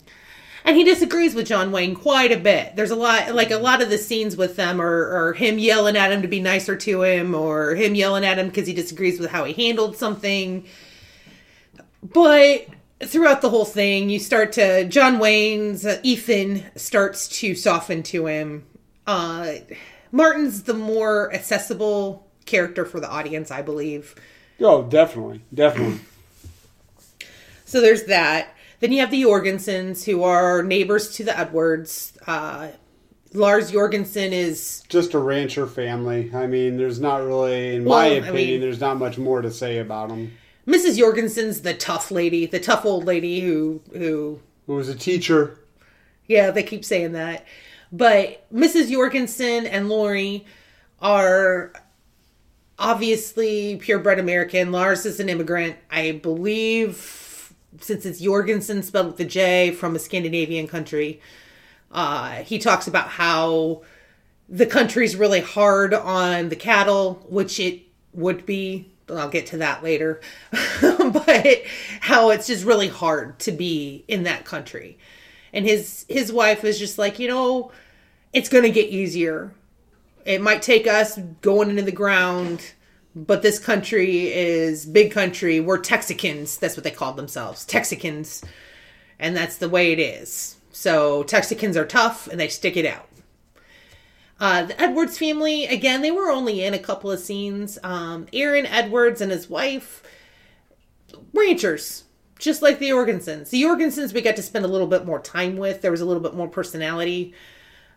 And 0.69 0.77
he 0.77 0.85
disagrees 0.85 1.35
with 1.35 1.47
John 1.47 1.73
Wayne 1.73 1.95
quite 1.95 2.31
a 2.31 2.37
bit. 2.37 2.77
There's 2.77 2.91
a 2.91 2.97
lot, 2.97 3.35
like 3.35 3.51
a 3.51 3.57
lot 3.57 3.81
of 3.81 3.89
the 3.89 3.97
scenes 3.97 4.37
with 4.37 4.57
them 4.57 4.83
are, 4.83 5.29
are 5.29 5.33
him 5.33 5.59
yelling 5.59 5.97
at 5.97 6.13
him 6.13 6.21
to 6.21 6.29
be 6.29 6.41
nicer 6.41 6.77
to 6.77 7.03
him, 7.03 7.35
or 7.35 7.75
him 7.75 7.95
yelling 7.95 8.23
at 8.23 8.39
him 8.39 8.49
because 8.49 8.67
he 8.67 8.75
disagrees 8.75 9.19
with 9.19 9.31
how 9.31 9.45
he 9.45 9.55
handled 9.55 9.97
something. 9.97 10.67
But 12.03 12.67
throughout 13.03 13.41
the 13.41 13.49
whole 13.49 13.65
thing, 13.65 14.11
you 14.11 14.19
start 14.19 14.53
to 14.53 14.85
John 14.85 15.19
Wayne's 15.19 15.87
uh, 15.87 16.01
Ethan 16.03 16.63
starts 16.77 17.29
to 17.41 17.55
soften 17.55 18.03
to 18.03 18.27
him. 18.27 18.67
Uh, 19.07 19.55
Martin's 20.13 20.65
the 20.65 20.75
more 20.75 21.33
accessible 21.33 22.29
character 22.45 22.85
for 22.85 23.01
the 23.01 23.09
audience, 23.09 23.51
I 23.51 23.63
believe. 23.63 24.15
Oh, 24.61 24.83
definitely. 24.83 25.41
Definitely. 25.55 26.01
So 27.65 27.81
there's 27.81 28.05
that. 28.05 28.55
Then 28.81 28.93
you 28.93 29.01
have 29.01 29.11
the 29.11 29.23
Jorgensens, 29.23 30.05
who 30.05 30.23
are 30.23 30.63
neighbors 30.63 31.13
to 31.17 31.25
the 31.25 31.37
Edwards. 31.39 32.13
Uh, 32.27 32.69
Lars 33.35 33.71
Jorgensen 33.73 34.33
is 34.33 34.83
Just 34.89 35.15
a 35.15 35.19
rancher 35.19 35.67
family. 35.67 36.31
I 36.35 36.47
mean, 36.47 36.77
there's 36.77 37.01
not 37.01 37.25
really, 37.25 37.75
in 37.77 37.85
Well, 37.85 37.99
my 37.99 38.07
I 38.07 38.09
opinion, 38.19 38.35
mean- 38.35 38.61
there's 38.61 38.81
not 38.81 38.99
much 38.99 39.19
more 39.19 39.43
to 39.43 39.51
say 39.51 39.79
about 39.79 40.09
them. 40.11 40.33
Mrs. 40.67 40.99
Jorgensen's 40.99 41.63
the 41.63 41.75
tough 41.75 42.11
lady, 42.11 42.45
the 42.47 42.61
tough 42.61 42.85
old 42.85 43.05
lady 43.07 43.41
who 43.41 43.81
who 43.93 44.39
Who 44.67 44.75
was 44.75 44.89
a 44.91 44.95
teacher. 44.95 45.59
yeah, 46.27 46.51
they 46.51 46.63
keep 46.63 46.85
saying 46.85 47.13
that. 47.13 47.47
But 47.91 48.45
Mrs. 48.53 48.91
Jorgensen 48.91 49.67
and 49.67 49.89
Laurie 49.89 50.45
are 51.01 51.73
obviously 52.79 53.77
purebred 53.77 54.19
American. 54.19 54.71
Lars 54.71 55.07
is 55.07 55.21
an 55.21 55.29
immigrant, 55.29 55.77
I 55.91 56.13
believe, 56.13 57.28
since 57.81 58.07
it's 58.07 58.21
Jorgensen 58.21 58.83
spelled 58.83 59.07
with 59.07 59.17
the 59.17 59.25
J 59.25 59.71
from 59.71 59.95
a 59.95 59.99
Scandinavian 59.99 60.67
country. 60.67 61.21
Uh, 61.91 62.43
he 62.43 62.59
talks 62.59 62.87
about 62.87 63.09
how 63.09 63.83
the 64.49 64.67
country's 64.67 65.17
really 65.17 65.41
hard 65.41 65.95
on 65.95 66.49
the 66.49 66.57
cattle, 66.57 67.25
which 67.29 67.61
it 67.61 67.83
would 68.13 68.47
be. 68.47 68.91
I'll 69.11 69.29
get 69.29 69.47
to 69.49 69.59
that 69.59 69.83
later. 69.83 70.21
but 70.81 71.63
how 72.01 72.31
it's 72.31 72.47
just 72.47 72.65
really 72.65 72.89
hard 72.89 73.39
to 73.41 73.53
be 73.53 74.05
in 74.09 74.25
that 74.25 74.45
country. 74.45 74.99
And 75.53 75.65
his 75.65 76.05
his 76.09 76.33
wife 76.33 76.65
is 76.65 76.79
just 76.79 76.99
like, 76.99 77.19
you 77.19 77.29
know, 77.29 77.73
it's 78.33 78.49
going 78.49 78.65
to 78.65 78.71
get 78.71 78.91
easier. 78.91 79.53
It 80.25 80.43
might 80.43 80.61
take 80.61 80.87
us 80.87 81.19
going 81.41 81.71
into 81.71 81.83
the 81.83 81.93
ground, 81.93 82.75
but 83.15 83.43
this 83.43 83.59
country 83.59 84.33
is 84.33 84.87
big 84.87 85.11
country. 85.13 85.61
We're 85.61 85.79
Texicans. 85.79 86.59
That's 86.59 86.77
what 86.77 86.85
they 86.85 86.91
called 86.91 87.17
themselves. 87.17 87.67
Texicans. 87.67 88.45
And 89.19 89.37
that's 89.37 89.57
the 89.57 89.69
way 89.69 89.93
it 89.93 89.99
is. 89.99 90.57
So 90.71 91.25
Texicans 91.25 91.77
are 91.77 91.87
tough 91.87 92.29
and 92.29 92.39
they 92.39 92.49
stick 92.49 92.77
it 92.77 92.87
out. 92.87 93.09
Uh, 94.41 94.65
the 94.65 94.81
Edwards 94.81 95.19
family, 95.19 95.67
again, 95.67 96.01
they 96.01 96.13
were 96.13 96.31
only 96.31 96.63
in 96.63 96.73
a 96.73 96.79
couple 96.79 97.11
of 97.11 97.19
scenes. 97.19 97.79
Um, 97.83 98.29
Aaron 98.33 98.67
Edwards 98.67 99.21
and 99.21 99.33
his 99.33 99.51
wife, 99.51 100.03
ranchers, 101.33 102.05
just 102.39 102.63
like 102.63 102.79
the 102.79 102.91
Jorgensens. 102.91 103.51
The 103.51 103.63
Jorgensens 103.63 104.13
we 104.13 104.21
got 104.21 104.37
to 104.37 104.43
spend 104.43 104.65
a 104.65 104.69
little 104.69 104.87
bit 104.87 105.05
more 105.05 105.19
time 105.19 105.57
with. 105.57 105.83
There 105.83 105.91
was 105.91 106.01
a 106.01 106.05
little 106.05 106.23
bit 106.23 106.35
more 106.35 106.47
personality, 106.47 107.35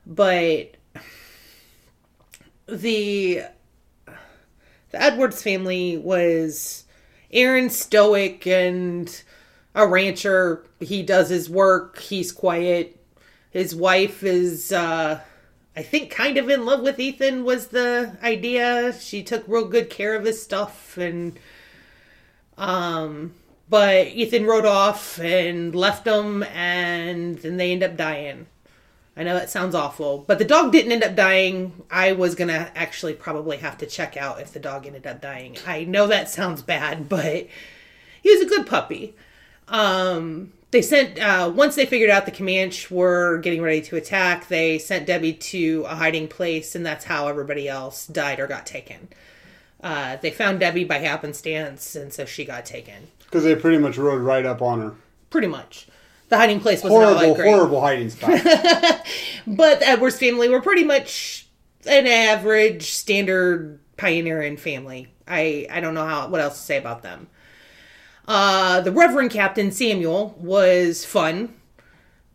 but 0.08 0.78
the 2.68 3.44
the 4.92 5.02
Edwards 5.02 5.42
family 5.42 5.98
was 5.98 6.84
Aaron 7.32 7.70
stoic 7.70 8.46
and 8.46 9.24
a 9.74 9.88
rancher. 9.88 10.66
He 10.80 11.02
does 11.04 11.30
his 11.30 11.50
work. 11.50 12.00
He's 12.00 12.32
quiet. 12.32 12.98
His 13.52 13.76
wife 13.76 14.24
is, 14.24 14.72
uh, 14.72 15.22
I 15.76 15.84
think, 15.84 16.12
kind 16.12 16.38
of 16.38 16.50
in 16.50 16.66
love 16.66 16.82
with 16.82 17.00
Ethan. 17.00 17.44
Was 17.44 17.68
the 17.68 18.18
idea? 18.24 18.94
She 19.00 19.24
took 19.24 19.44
real 19.48 19.66
good 19.66 19.90
care 19.90 20.16
of 20.16 20.26
his 20.26 20.42
stuff, 20.42 20.98
and 20.98 21.38
um, 22.58 23.34
but 23.70 24.08
Ethan 24.08 24.46
rode 24.46 24.66
off 24.66 25.20
and 25.20 25.74
left 25.74 26.06
them, 26.06 26.44
and 26.44 27.38
then 27.40 27.58
they 27.58 27.72
end 27.72 27.84
up 27.84 27.98
dying. 27.98 28.48
I 29.16 29.24
know 29.24 29.34
that 29.34 29.50
sounds 29.50 29.76
awful, 29.76 30.24
but 30.26 30.40
the 30.40 30.46
dog 30.46 30.72
didn't 30.72 30.94
end 30.94 31.04
up 31.04 31.16
dying. 31.16 31.84
I 31.92 32.14
was 32.14 32.34
gonna 32.34 32.72
actually 32.76 33.14
probably 33.14 33.58
have 33.58 33.78
to 33.80 33.86
check 33.86 34.16
out 34.16 34.40
if 34.40 34.54
the 34.54 34.60
dog 34.60 34.88
ended 34.88 35.06
up 35.06 35.22
dying. 35.22 35.58
I 35.68 35.84
know 35.84 36.08
that 36.08 36.30
sounds 36.30 36.62
bad, 36.62 37.10
but 37.10 37.48
he 38.22 38.32
was 38.32 38.42
a 38.42 38.50
good 38.50 38.68
puppy. 38.68 39.16
Um, 39.68 40.54
they 40.72 40.82
sent 40.82 41.20
uh, 41.20 41.52
once 41.54 41.76
they 41.76 41.86
figured 41.86 42.10
out 42.10 42.26
the 42.26 42.32
Comanche 42.32 42.94
were 42.94 43.38
getting 43.40 43.62
ready 43.62 43.82
to 43.82 43.98
attack. 43.98 44.48
They 44.48 44.80
sent 44.80 45.06
Debbie 45.06 45.34
to 45.34 45.86
a 45.88 45.96
hiding 45.96 46.30
place, 46.30 46.76
and 46.76 46.86
that's 46.86 47.06
how 47.06 47.28
everybody 47.28 47.68
else 47.68 48.08
died 48.08 48.40
or 48.40 48.48
got 48.48 48.66
taken. 48.66 49.10
Uh, 49.84 50.16
they 50.18 50.32
found 50.32 50.60
Debbie 50.60 50.86
by 50.86 51.00
happenstance, 51.00 51.96
and 51.96 52.14
so 52.14 52.24
she 52.24 52.46
got 52.46 52.66
taken. 52.66 53.08
Because 53.20 53.44
they 53.44 53.56
pretty 53.56 53.78
much 53.78 53.98
rode 53.98 54.22
right 54.22 54.46
up 54.46 54.62
on 54.62 54.80
her. 54.80 54.96
Pretty 55.30 55.48
much, 55.48 55.88
the 56.32 56.38
hiding 56.38 56.62
place 56.62 56.82
was 56.82 56.92
not 56.94 57.04
Horrible, 57.04 57.28
like 57.28 57.36
great. 57.36 57.50
horrible 57.54 57.82
hiding 57.82 58.10
spot. 58.10 58.32
But 59.48 59.82
the 59.82 59.88
Edwards 59.88 60.18
family 60.18 60.48
were 60.50 60.62
pretty 60.62 60.84
much 60.86 61.48
an 61.86 62.08
average, 62.08 62.84
standard 62.92 63.80
pioneering 63.98 64.56
family. 64.58 65.14
I 65.28 65.68
I 65.70 65.82
don't 65.82 65.94
know 65.94 66.06
how 66.06 66.30
what 66.30 66.40
else 66.42 66.58
to 66.58 66.64
say 66.66 66.78
about 66.78 67.04
them. 67.04 67.28
Uh, 68.28 68.80
the 68.82 68.92
Reverend 68.94 69.32
Captain 69.32 69.72
Samuel 69.72 70.34
was 70.38 71.04
fun. 71.06 71.54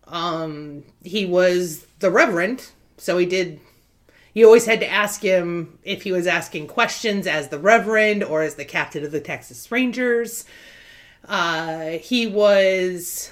Um, 0.09 0.85
he 1.02 1.24
was 1.24 1.87
the 2.00 2.11
Reverend, 2.11 2.70
so 2.98 3.16
he 3.18 3.24
did. 3.26 3.61
You 4.35 4.44
always 4.44 4.66
had 4.66 4.80
to 4.80 4.88
ask 4.90 5.22
him 5.22 5.78
if 5.85 6.02
he 6.02 6.12
was 6.12 6.26
asking 6.26 6.66
questions 6.66 7.26
as 7.26 7.48
the 7.48 7.59
Reverend 7.59 8.22
or 8.22 8.42
as 8.42 8.56
the 8.56 8.66
Captain 8.66 9.02
of 9.04 9.11
the 9.11 9.20
Texas 9.20 9.72
Rangers. 9.72 10.44
Uh, 11.24 11.90
he 11.92 12.26
was 12.26 13.30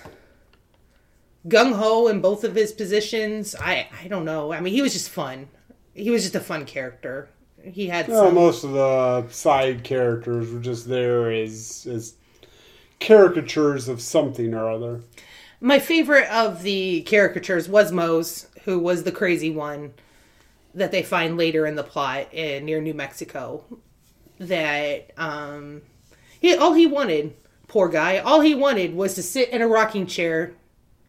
gung 1.48 1.74
ho 1.74 2.09
in 2.09 2.20
both 2.20 2.44
of 2.44 2.54
his 2.54 2.72
positions. 2.72 3.54
I 3.61 3.88
I 4.02 4.09
don't 4.09 4.24
know. 4.24 4.52
I 4.52 4.61
mean, 4.61 4.74
he 4.74 4.83
was 4.83 4.92
just 4.92 5.09
fun. 5.11 5.48
He 5.94 6.11
was 6.11 6.22
just 6.22 6.35
a 6.35 6.40
fun 6.40 6.64
character. 6.66 7.28
He 7.62 7.87
had 7.88 8.07
Well, 8.07 8.12
some. 8.12 8.33
most 8.33 8.64
of 8.64 8.72
the 8.72 9.28
side 9.30 9.85
characters 9.85 10.52
were 10.52 10.61
just 10.61 10.88
there 10.88 11.30
as 11.30 11.87
as 11.90 12.14
caricatures 13.00 13.88
of 13.88 14.00
something 14.02 14.54
or 14.54 14.70
other. 14.70 15.02
My 15.61 15.78
favorite 15.78 16.28
of 16.30 16.62
the 16.62 17.02
caricatures 17.02 17.68
was 17.68 17.90
Mose, 17.92 18.46
who 18.64 18.78
was 18.78 19.02
the 19.04 19.12
crazy 19.12 19.50
one 19.50 19.94
that 20.74 20.92
they 20.92 21.02
find 21.02 21.37
later 21.38 21.66
in 21.66 21.76
the 21.76 21.85
plot 21.85 22.33
in, 22.35 22.64
near 22.66 22.80
New 22.80 22.94
Mexico. 22.94 23.64
That 24.38 25.12
um, 25.18 25.83
he 26.40 26.57
all 26.57 26.74
he 26.74 26.87
wanted, 26.87 27.35
poor 27.68 27.88
guy, 27.88 28.18
all 28.18 28.40
he 28.40 28.54
wanted 28.54 28.94
was 28.94 29.14
to 29.14 29.22
sit 29.22 29.50
in 29.50 29.62
a 29.62 29.68
rocking 29.68 30.07
chair 30.07 30.54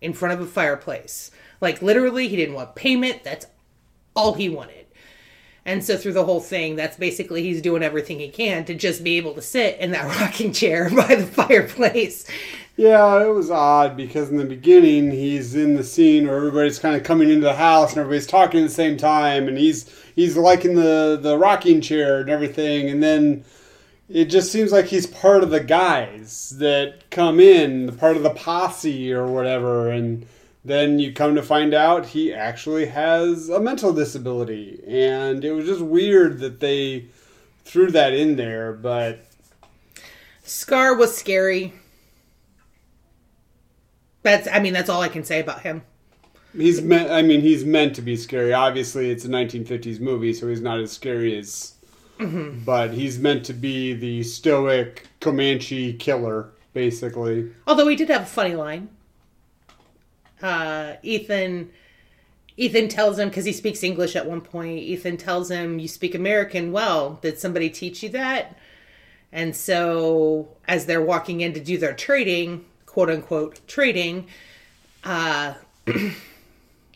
in 0.05 0.13
front 0.13 0.33
of 0.33 0.39
a 0.39 0.49
fireplace. 0.49 1.31
Like 1.59 1.81
literally, 1.81 2.27
he 2.27 2.35
didn't 2.35 2.55
want 2.55 2.75
payment. 2.75 3.23
That's 3.23 3.47
all 4.15 4.33
he 4.33 4.47
wanted. 4.49 4.85
And 5.65 5.83
so 5.83 5.97
through 5.97 6.13
the 6.13 6.25
whole 6.25 6.41
thing, 6.41 6.75
that's 6.75 6.95
basically 6.95 7.41
he's 7.41 7.59
doing 7.59 7.81
everything 7.81 8.19
he 8.19 8.29
can 8.29 8.65
to 8.65 8.75
just 8.75 9.03
be 9.03 9.17
able 9.17 9.33
to 9.33 9.41
sit 9.41 9.79
in 9.79 9.91
that 9.91 10.05
rocking 10.21 10.53
chair 10.53 10.91
by 10.95 11.15
the 11.15 11.25
fireplace. 11.25 12.29
Yeah, 12.77 13.23
it 13.23 13.29
was 13.29 13.49
odd 13.49 13.97
because 13.97 14.29
in 14.29 14.37
the 14.37 14.45
beginning 14.45 15.09
he's 15.09 15.55
in 15.55 15.75
the 15.75 15.83
scene 15.83 16.27
where 16.27 16.35
everybody's 16.35 16.77
kind 16.77 16.95
of 16.95 17.03
coming 17.03 17.29
into 17.29 17.45
the 17.45 17.55
house 17.55 17.91
and 17.91 17.99
everybody's 17.99 18.27
talking 18.27 18.59
at 18.59 18.67
the 18.67 18.73
same 18.73 18.97
time, 18.97 19.47
and 19.47 19.57
he's 19.57 19.89
he's 20.13 20.37
liking 20.37 20.75
the 20.75 21.17
the 21.19 21.37
rocking 21.37 21.81
chair 21.81 22.19
and 22.19 22.29
everything, 22.29 22.89
and 22.89 23.01
then 23.01 23.43
it 24.09 24.25
just 24.25 24.51
seems 24.51 24.71
like 24.71 24.85
he's 24.85 25.07
part 25.07 25.43
of 25.43 25.49
the 25.49 25.59
guys 25.59 26.51
that 26.57 27.09
come 27.09 27.39
in, 27.39 27.95
part 27.97 28.17
of 28.17 28.23
the 28.23 28.29
posse 28.29 29.11
or 29.11 29.27
whatever, 29.27 29.89
and 29.89 30.25
then 30.63 30.99
you 30.99 31.13
come 31.13 31.35
to 31.35 31.43
find 31.43 31.73
out 31.73 32.07
he 32.07 32.33
actually 32.33 32.85
has 32.87 33.49
a 33.49 33.59
mental 33.59 33.93
disability, 33.93 34.81
and 34.87 35.43
it 35.43 35.51
was 35.51 35.65
just 35.65 35.81
weird 35.81 36.39
that 36.39 36.59
they 36.59 37.05
threw 37.63 37.91
that 37.91 38.13
in 38.13 38.35
there, 38.35 38.73
but 38.73 39.25
Scar 40.43 40.95
was 40.95 41.15
scary. 41.15 41.73
That's 44.21 44.47
I 44.47 44.59
mean 44.59 44.73
that's 44.73 44.89
all 44.89 45.01
I 45.01 45.07
can 45.07 45.23
say 45.23 45.39
about 45.39 45.61
him. 45.61 45.83
He's 46.57 46.81
meant. 46.81 47.11
I 47.11 47.21
mean, 47.21 47.41
he's 47.41 47.65
meant 47.65 47.95
to 47.95 48.01
be 48.01 48.15
scary. 48.15 48.53
Obviously, 48.53 49.09
it's 49.09 49.25
a 49.25 49.29
1950s 49.29 49.99
movie, 49.99 50.33
so 50.33 50.47
he's 50.47 50.61
not 50.61 50.79
as 50.79 50.91
scary 50.91 51.37
as. 51.37 51.74
But 52.17 52.93
he's 52.93 53.19
meant 53.19 53.45
to 53.45 53.53
be 53.53 53.93
the 53.93 54.23
stoic 54.23 55.07
Comanche 55.19 55.93
killer, 55.93 56.49
basically. 56.73 57.51
Although 57.67 57.87
he 57.87 57.95
did 57.95 58.09
have 58.09 58.23
a 58.23 58.25
funny 58.25 58.55
line. 58.55 58.89
Uh, 60.41 60.93
Ethan, 61.03 61.71
Ethan 62.57 62.87
tells 62.87 63.19
him 63.19 63.29
because 63.29 63.45
he 63.45 63.51
speaks 63.51 63.83
English 63.83 64.15
at 64.15 64.25
one 64.25 64.41
point. 64.41 64.79
Ethan 64.79 65.17
tells 65.17 65.49
him, 65.49 65.79
"You 65.79 65.87
speak 65.87 66.15
American 66.15 66.71
well. 66.71 67.19
Did 67.21 67.39
somebody 67.39 67.69
teach 67.69 68.03
you 68.03 68.09
that?" 68.09 68.57
And 69.31 69.55
so, 69.55 70.49
as 70.67 70.85
they're 70.85 71.01
walking 71.01 71.41
in 71.41 71.53
to 71.53 71.59
do 71.59 71.77
their 71.77 71.93
trading, 71.93 72.65
quote 72.85 73.09
unquote 73.09 73.59
trading, 73.67 74.27
uh, 75.03 75.55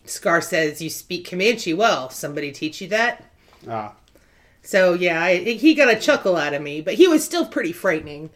Scar 0.06 0.42
says, 0.42 0.82
"You 0.82 0.90
speak 0.90 1.30
Comanche 1.30 1.74
well. 1.74 2.10
Somebody 2.10 2.52
teach 2.52 2.82
you 2.82 2.88
that?" 2.90 3.26
Ah, 3.68 3.96
So 4.62 4.94
yeah, 4.94 5.22
I, 5.22 5.38
he 5.38 5.74
got 5.74 5.94
a 5.94 6.00
chuckle 6.00 6.36
out 6.36 6.54
of 6.54 6.62
me, 6.62 6.82
but 6.82 6.96
he 6.96 7.08
was 7.08 7.24
still 7.24 7.46
pretty 7.46 7.72
frightening. 7.72 8.30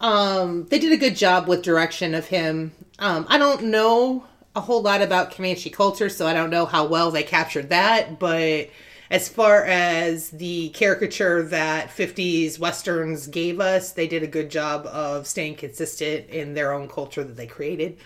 Um, 0.00 0.66
they 0.66 0.78
did 0.78 0.92
a 0.92 0.96
good 0.96 1.16
job 1.16 1.46
with 1.46 1.62
direction 1.62 2.14
of 2.14 2.26
him. 2.26 2.72
Um, 2.98 3.26
I 3.28 3.38
don't 3.38 3.64
know 3.64 4.24
a 4.56 4.60
whole 4.60 4.82
lot 4.82 5.02
about 5.02 5.30
Comanche 5.30 5.70
culture, 5.70 6.08
so 6.08 6.26
I 6.26 6.32
don't 6.32 6.50
know 6.50 6.66
how 6.66 6.86
well 6.86 7.10
they 7.10 7.22
captured 7.22 7.68
that. 7.68 8.18
But 8.18 8.70
as 9.10 9.28
far 9.28 9.64
as 9.64 10.30
the 10.30 10.70
caricature 10.70 11.42
that 11.44 11.88
50s 11.88 12.58
westerns 12.58 13.26
gave 13.26 13.60
us, 13.60 13.92
they 13.92 14.06
did 14.06 14.22
a 14.22 14.28
good 14.28 14.50
job 14.50 14.86
of 14.86 15.26
staying 15.26 15.56
consistent 15.56 16.28
in 16.28 16.54
their 16.54 16.72
own 16.72 16.88
culture 16.88 17.24
that 17.24 17.36
they 17.36 17.46
created. 17.46 17.98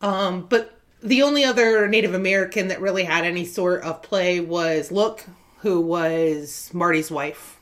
Um, 0.00 0.46
but 0.48 0.78
the 1.02 1.22
only 1.22 1.44
other 1.44 1.88
Native 1.88 2.14
American 2.14 2.68
that 2.68 2.80
really 2.80 3.04
had 3.04 3.24
any 3.24 3.44
sort 3.44 3.82
of 3.82 4.02
play 4.02 4.40
was 4.40 4.90
Look, 4.90 5.24
who 5.66 5.80
was 5.80 6.70
Marty's 6.72 7.10
wife. 7.10 7.58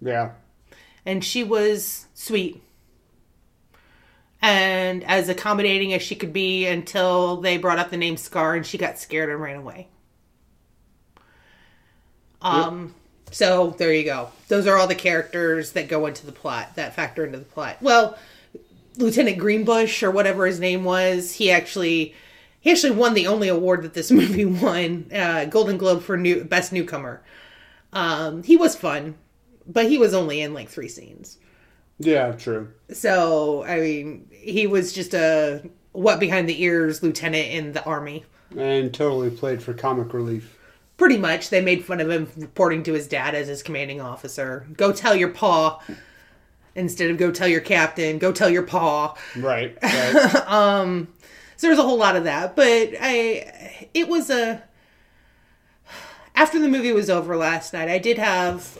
yeah. 0.00 0.32
And 1.06 1.22
she 1.22 1.44
was 1.44 2.06
sweet. 2.12 2.60
And 4.42 5.04
as 5.04 5.28
accommodating 5.28 5.92
as 5.92 6.02
she 6.02 6.16
could 6.16 6.32
be 6.32 6.66
until 6.66 7.36
they 7.36 7.56
brought 7.56 7.78
up 7.78 7.90
the 7.90 7.96
name 7.96 8.16
Scar 8.16 8.56
and 8.56 8.66
she 8.66 8.78
got 8.78 8.98
scared 8.98 9.30
and 9.30 9.40
ran 9.40 9.58
away. 9.58 9.86
Um 12.42 12.92
so 13.30 13.70
there 13.78 13.94
you 13.94 14.02
go. 14.02 14.30
Those 14.48 14.66
are 14.66 14.76
all 14.76 14.88
the 14.88 14.96
characters 14.96 15.70
that 15.72 15.86
go 15.86 16.06
into 16.06 16.26
the 16.26 16.32
plot, 16.32 16.74
that 16.74 16.96
factor 16.96 17.24
into 17.24 17.38
the 17.38 17.44
plot. 17.44 17.76
Well, 17.80 18.18
Lieutenant 18.96 19.38
Greenbush 19.38 20.02
or 20.02 20.10
whatever 20.10 20.46
his 20.46 20.58
name 20.58 20.82
was, 20.82 21.32
he 21.34 21.52
actually 21.52 22.16
he 22.64 22.70
actually 22.70 22.92
won 22.92 23.12
the 23.12 23.26
only 23.26 23.48
award 23.48 23.82
that 23.82 23.92
this 23.92 24.10
movie 24.20 24.46
won, 24.46 25.10
uh, 25.14 25.44
Golden 25.44 25.76
Globe 25.76 26.02
for 26.02 26.16
new 26.16 26.42
best 26.44 26.72
newcomer. 26.72 27.22
Um, 27.92 28.42
he 28.42 28.56
was 28.56 28.74
fun, 28.74 29.16
but 29.66 29.84
he 29.84 29.98
was 29.98 30.14
only 30.14 30.40
in 30.40 30.54
like 30.54 30.70
three 30.70 30.88
scenes. 30.88 31.36
Yeah, 31.98 32.32
true. 32.32 32.72
So 32.90 33.64
I 33.64 33.80
mean, 33.80 34.30
he 34.32 34.66
was 34.66 34.94
just 34.94 35.12
a 35.12 35.62
what 35.92 36.18
behind 36.18 36.48
the 36.48 36.60
ears 36.62 37.02
lieutenant 37.02 37.48
in 37.48 37.72
the 37.72 37.84
army. 37.84 38.24
And 38.56 38.92
totally 38.94 39.30
played 39.30 39.62
for 39.62 39.74
comic 39.74 40.14
relief. 40.14 40.58
Pretty 40.96 41.18
much, 41.18 41.50
they 41.50 41.60
made 41.60 41.84
fun 41.84 42.00
of 42.00 42.10
him 42.10 42.30
reporting 42.36 42.82
to 42.84 42.94
his 42.94 43.06
dad 43.06 43.34
as 43.34 43.46
his 43.46 43.62
commanding 43.62 44.00
officer. 44.00 44.66
Go 44.74 44.90
tell 44.90 45.14
your 45.14 45.28
paw 45.28 45.82
instead 46.74 47.10
of 47.10 47.18
go 47.18 47.30
tell 47.30 47.48
your 47.48 47.60
captain. 47.60 48.18
Go 48.18 48.32
tell 48.32 48.48
your 48.48 48.62
paw. 48.62 49.14
Right. 49.36 49.76
right. 49.82 50.44
So 51.56 51.66
there's 51.66 51.78
a 51.78 51.82
whole 51.82 51.98
lot 51.98 52.16
of 52.16 52.24
that, 52.24 52.56
but 52.56 52.90
I 53.00 53.88
it 53.94 54.08
was 54.08 54.30
a 54.30 54.62
after 56.34 56.58
the 56.58 56.68
movie 56.68 56.92
was 56.92 57.08
over 57.08 57.36
last 57.36 57.72
night, 57.72 57.88
I 57.88 57.98
did 57.98 58.18
have 58.18 58.78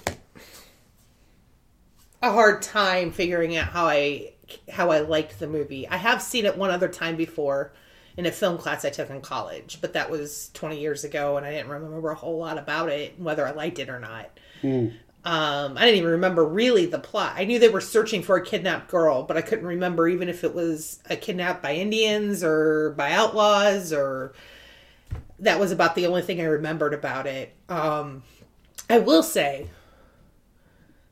a 2.20 2.32
hard 2.32 2.62
time 2.62 3.12
figuring 3.12 3.56
out 3.56 3.68
how 3.68 3.86
I 3.86 4.32
how 4.70 4.90
I 4.90 5.00
liked 5.00 5.38
the 5.38 5.46
movie. 5.46 5.86
I 5.88 5.96
have 5.96 6.20
seen 6.20 6.46
it 6.46 6.56
one 6.56 6.70
other 6.70 6.88
time 6.88 7.16
before 7.16 7.72
in 8.16 8.26
a 8.26 8.32
film 8.32 8.58
class 8.58 8.84
I 8.84 8.90
took 8.90 9.10
in 9.10 9.20
college, 9.20 9.78
but 9.80 9.92
that 9.94 10.10
was 10.10 10.50
20 10.54 10.78
years 10.80 11.04
ago 11.04 11.36
and 11.36 11.44
I 11.44 11.50
didn't 11.50 11.70
remember 11.70 12.10
a 12.10 12.14
whole 12.14 12.38
lot 12.38 12.58
about 12.58 12.88
it, 12.88 13.18
whether 13.18 13.46
I 13.46 13.52
liked 13.52 13.78
it 13.78 13.88
or 13.88 13.98
not. 13.98 14.30
Hmm. 14.60 14.88
Um, 15.24 15.78
I 15.78 15.86
didn't 15.86 15.98
even 15.98 16.10
remember 16.10 16.44
really 16.44 16.84
the 16.84 16.98
plot. 16.98 17.34
I 17.36 17.44
knew 17.44 17.58
they 17.58 17.70
were 17.70 17.80
searching 17.80 18.22
for 18.22 18.36
a 18.36 18.44
kidnapped 18.44 18.90
girl, 18.90 19.22
but 19.22 19.38
I 19.38 19.42
couldn't 19.42 19.66
remember 19.66 20.06
even 20.06 20.28
if 20.28 20.44
it 20.44 20.54
was 20.54 20.98
a 21.08 21.16
kidnapped 21.16 21.62
by 21.62 21.74
Indians 21.74 22.44
or 22.44 22.90
by 22.90 23.12
outlaws 23.12 23.90
or 23.90 24.34
that 25.38 25.58
was 25.58 25.72
about 25.72 25.94
the 25.94 26.06
only 26.06 26.20
thing 26.20 26.40
I 26.40 26.44
remembered 26.44 26.92
about 26.92 27.26
it. 27.26 27.54
Um, 27.70 28.22
I 28.90 28.98
will 28.98 29.22
say, 29.22 29.70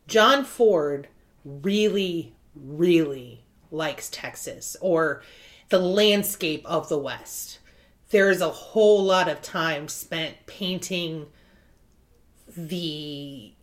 John 0.06 0.44
Ford 0.44 1.08
really, 1.44 2.34
really 2.54 3.44
likes 3.70 4.10
Texas 4.10 4.76
or 4.82 5.22
the 5.70 5.78
landscape 5.78 6.66
of 6.66 6.90
the 6.90 6.98
West. 6.98 7.60
There's 8.10 8.42
a 8.42 8.50
whole 8.50 9.02
lot 9.02 9.30
of 9.30 9.40
time 9.40 9.88
spent 9.88 10.36
painting 10.46 11.28
the 12.54 13.54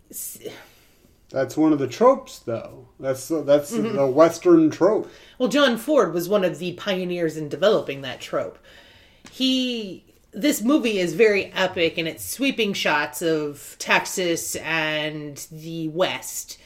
That's 1.30 1.56
one 1.56 1.74
of 1.74 1.80
the 1.80 1.88
tropes, 1.88 2.40
though. 2.40 2.88
That's 3.00 3.28
that's 3.28 3.72
mm-hmm. 3.72 3.96
the 3.96 4.08
Western 4.08 4.72
trope. 4.72 5.12
Well, 5.38 5.50
John 5.50 5.78
Ford 5.78 6.14
was 6.14 6.28
one 6.28 6.44
of 6.44 6.60
the 6.60 6.74
pioneers 6.74 7.38
in 7.38 7.50
developing 7.50 8.02
that 8.02 8.20
trope. 8.20 8.58
He 9.32 10.04
this 10.32 10.62
movie 10.62 11.00
is 11.00 11.14
very 11.14 11.52
epic 11.54 11.98
in 11.98 12.08
its 12.08 12.24
sweeping 12.24 12.74
shots 12.74 13.22
of 13.22 13.76
Texas 13.80 14.56
and 14.58 15.48
the 15.52 15.88
West 15.90 16.58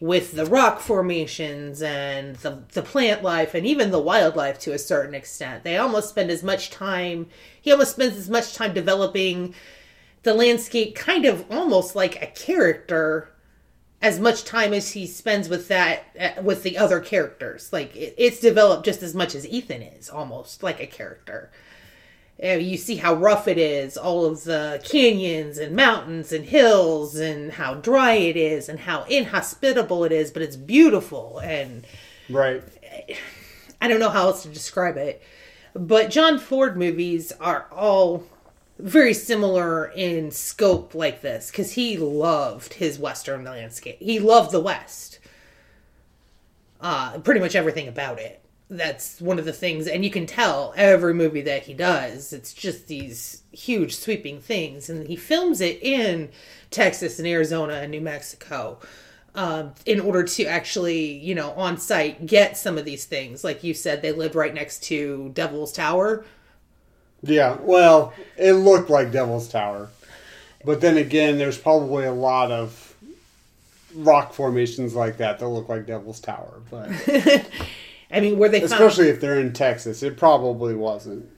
with 0.00 0.32
the 0.32 0.46
rock 0.46 0.80
formations 0.80 1.82
and 1.82 2.36
the 2.36 2.62
the 2.72 2.82
plant 2.82 3.22
life 3.22 3.54
and 3.54 3.66
even 3.66 3.90
the 3.90 4.00
wildlife 4.00 4.58
to 4.60 4.72
a 4.72 4.78
certain 4.78 5.14
extent. 5.14 5.64
They 5.64 5.76
almost 5.76 6.08
spend 6.08 6.30
as 6.30 6.42
much 6.42 6.70
time 6.70 7.26
he 7.60 7.72
almost 7.72 7.92
spends 7.92 8.16
as 8.16 8.30
much 8.30 8.54
time 8.54 8.72
developing 8.72 9.54
the 10.22 10.34
landscape 10.34 10.94
kind 10.94 11.24
of 11.24 11.44
almost 11.50 11.94
like 11.96 12.22
a 12.22 12.26
character 12.26 13.28
as 14.00 14.18
much 14.18 14.44
time 14.44 14.72
as 14.72 14.92
he 14.92 15.06
spends 15.06 15.48
with 15.48 15.68
that 15.68 16.04
uh, 16.18 16.42
with 16.42 16.62
the 16.62 16.76
other 16.78 17.00
characters 17.00 17.72
like 17.72 17.94
it, 17.96 18.14
it's 18.18 18.40
developed 18.40 18.84
just 18.84 19.02
as 19.02 19.14
much 19.14 19.34
as 19.34 19.46
ethan 19.48 19.82
is 19.82 20.08
almost 20.10 20.62
like 20.62 20.80
a 20.80 20.86
character 20.86 21.50
Uh, 22.42 22.54
you 22.54 22.76
see 22.76 22.96
how 22.96 23.14
rough 23.14 23.46
it 23.46 23.58
is 23.58 23.96
all 23.96 24.24
of 24.24 24.44
the 24.44 24.80
canyons 24.84 25.58
and 25.58 25.76
mountains 25.76 26.32
and 26.32 26.46
hills 26.46 27.14
and 27.16 27.52
how 27.52 27.74
dry 27.74 28.14
it 28.14 28.36
is 28.36 28.68
and 28.68 28.80
how 28.80 29.04
inhospitable 29.04 30.02
it 30.04 30.12
is 30.12 30.30
but 30.30 30.42
it's 30.42 30.56
beautiful 30.56 31.38
and 31.38 31.86
Right. 32.30 32.62
I 33.80 33.88
don't 33.88 34.00
know 34.00 34.08
how 34.08 34.22
else 34.28 34.42
to 34.44 34.48
describe 34.48 34.96
it. 34.96 35.20
But 35.74 36.10
John 36.10 36.38
Ford 36.38 36.76
movies 36.76 37.32
are 37.40 37.66
all 37.70 38.24
very 38.82 39.14
similar 39.14 39.86
in 39.86 40.30
scope 40.30 40.94
like 40.94 41.22
this 41.22 41.50
because 41.50 41.72
he 41.72 41.96
loved 41.96 42.74
his 42.74 42.98
Western 42.98 43.44
landscape. 43.44 43.98
He 44.00 44.18
loved 44.18 44.50
the 44.50 44.60
West. 44.60 45.20
Uh, 46.80 47.18
pretty 47.20 47.40
much 47.40 47.54
everything 47.54 47.86
about 47.86 48.18
it. 48.18 48.40
That's 48.68 49.20
one 49.20 49.38
of 49.38 49.44
the 49.44 49.52
things, 49.52 49.86
and 49.86 50.04
you 50.04 50.10
can 50.10 50.26
tell 50.26 50.72
every 50.76 51.14
movie 51.14 51.42
that 51.42 51.64
he 51.64 51.74
does, 51.74 52.32
it's 52.32 52.54
just 52.54 52.88
these 52.88 53.42
huge 53.52 53.94
sweeping 53.94 54.40
things. 54.40 54.88
And 54.88 55.06
he 55.06 55.14
films 55.14 55.60
it 55.60 55.80
in 55.82 56.30
Texas 56.70 57.18
and 57.18 57.28
Arizona 57.28 57.74
and 57.74 57.90
New 57.90 58.00
Mexico 58.00 58.78
um, 59.34 59.74
in 59.86 60.00
order 60.00 60.24
to 60.24 60.44
actually, 60.44 61.12
you 61.18 61.34
know, 61.34 61.52
on 61.52 61.78
site 61.78 62.26
get 62.26 62.56
some 62.56 62.78
of 62.78 62.84
these 62.84 63.04
things. 63.04 63.44
Like 63.44 63.62
you 63.62 63.74
said, 63.74 64.02
they 64.02 64.12
lived 64.12 64.34
right 64.34 64.54
next 64.54 64.82
to 64.84 65.30
Devil's 65.34 65.72
Tower. 65.72 66.24
Yeah. 67.22 67.56
Well, 67.60 68.12
it 68.36 68.52
looked 68.52 68.90
like 68.90 69.12
Devil's 69.12 69.48
Tower. 69.48 69.88
But 70.64 70.80
then 70.80 70.96
again, 70.96 71.38
there's 71.38 71.58
probably 71.58 72.04
a 72.04 72.12
lot 72.12 72.50
of 72.50 72.96
rock 73.94 74.32
formations 74.32 74.94
like 74.94 75.18
that 75.18 75.38
that 75.38 75.48
look 75.48 75.68
like 75.68 75.86
Devil's 75.86 76.20
Tower, 76.20 76.62
but 76.70 76.88
I 78.10 78.20
mean, 78.20 78.38
where 78.38 78.48
they 78.48 78.60
found, 78.60 78.72
especially 78.72 79.08
if 79.08 79.20
they're 79.20 79.40
in 79.40 79.52
Texas, 79.52 80.02
it 80.02 80.16
probably 80.16 80.74
wasn't. 80.74 81.28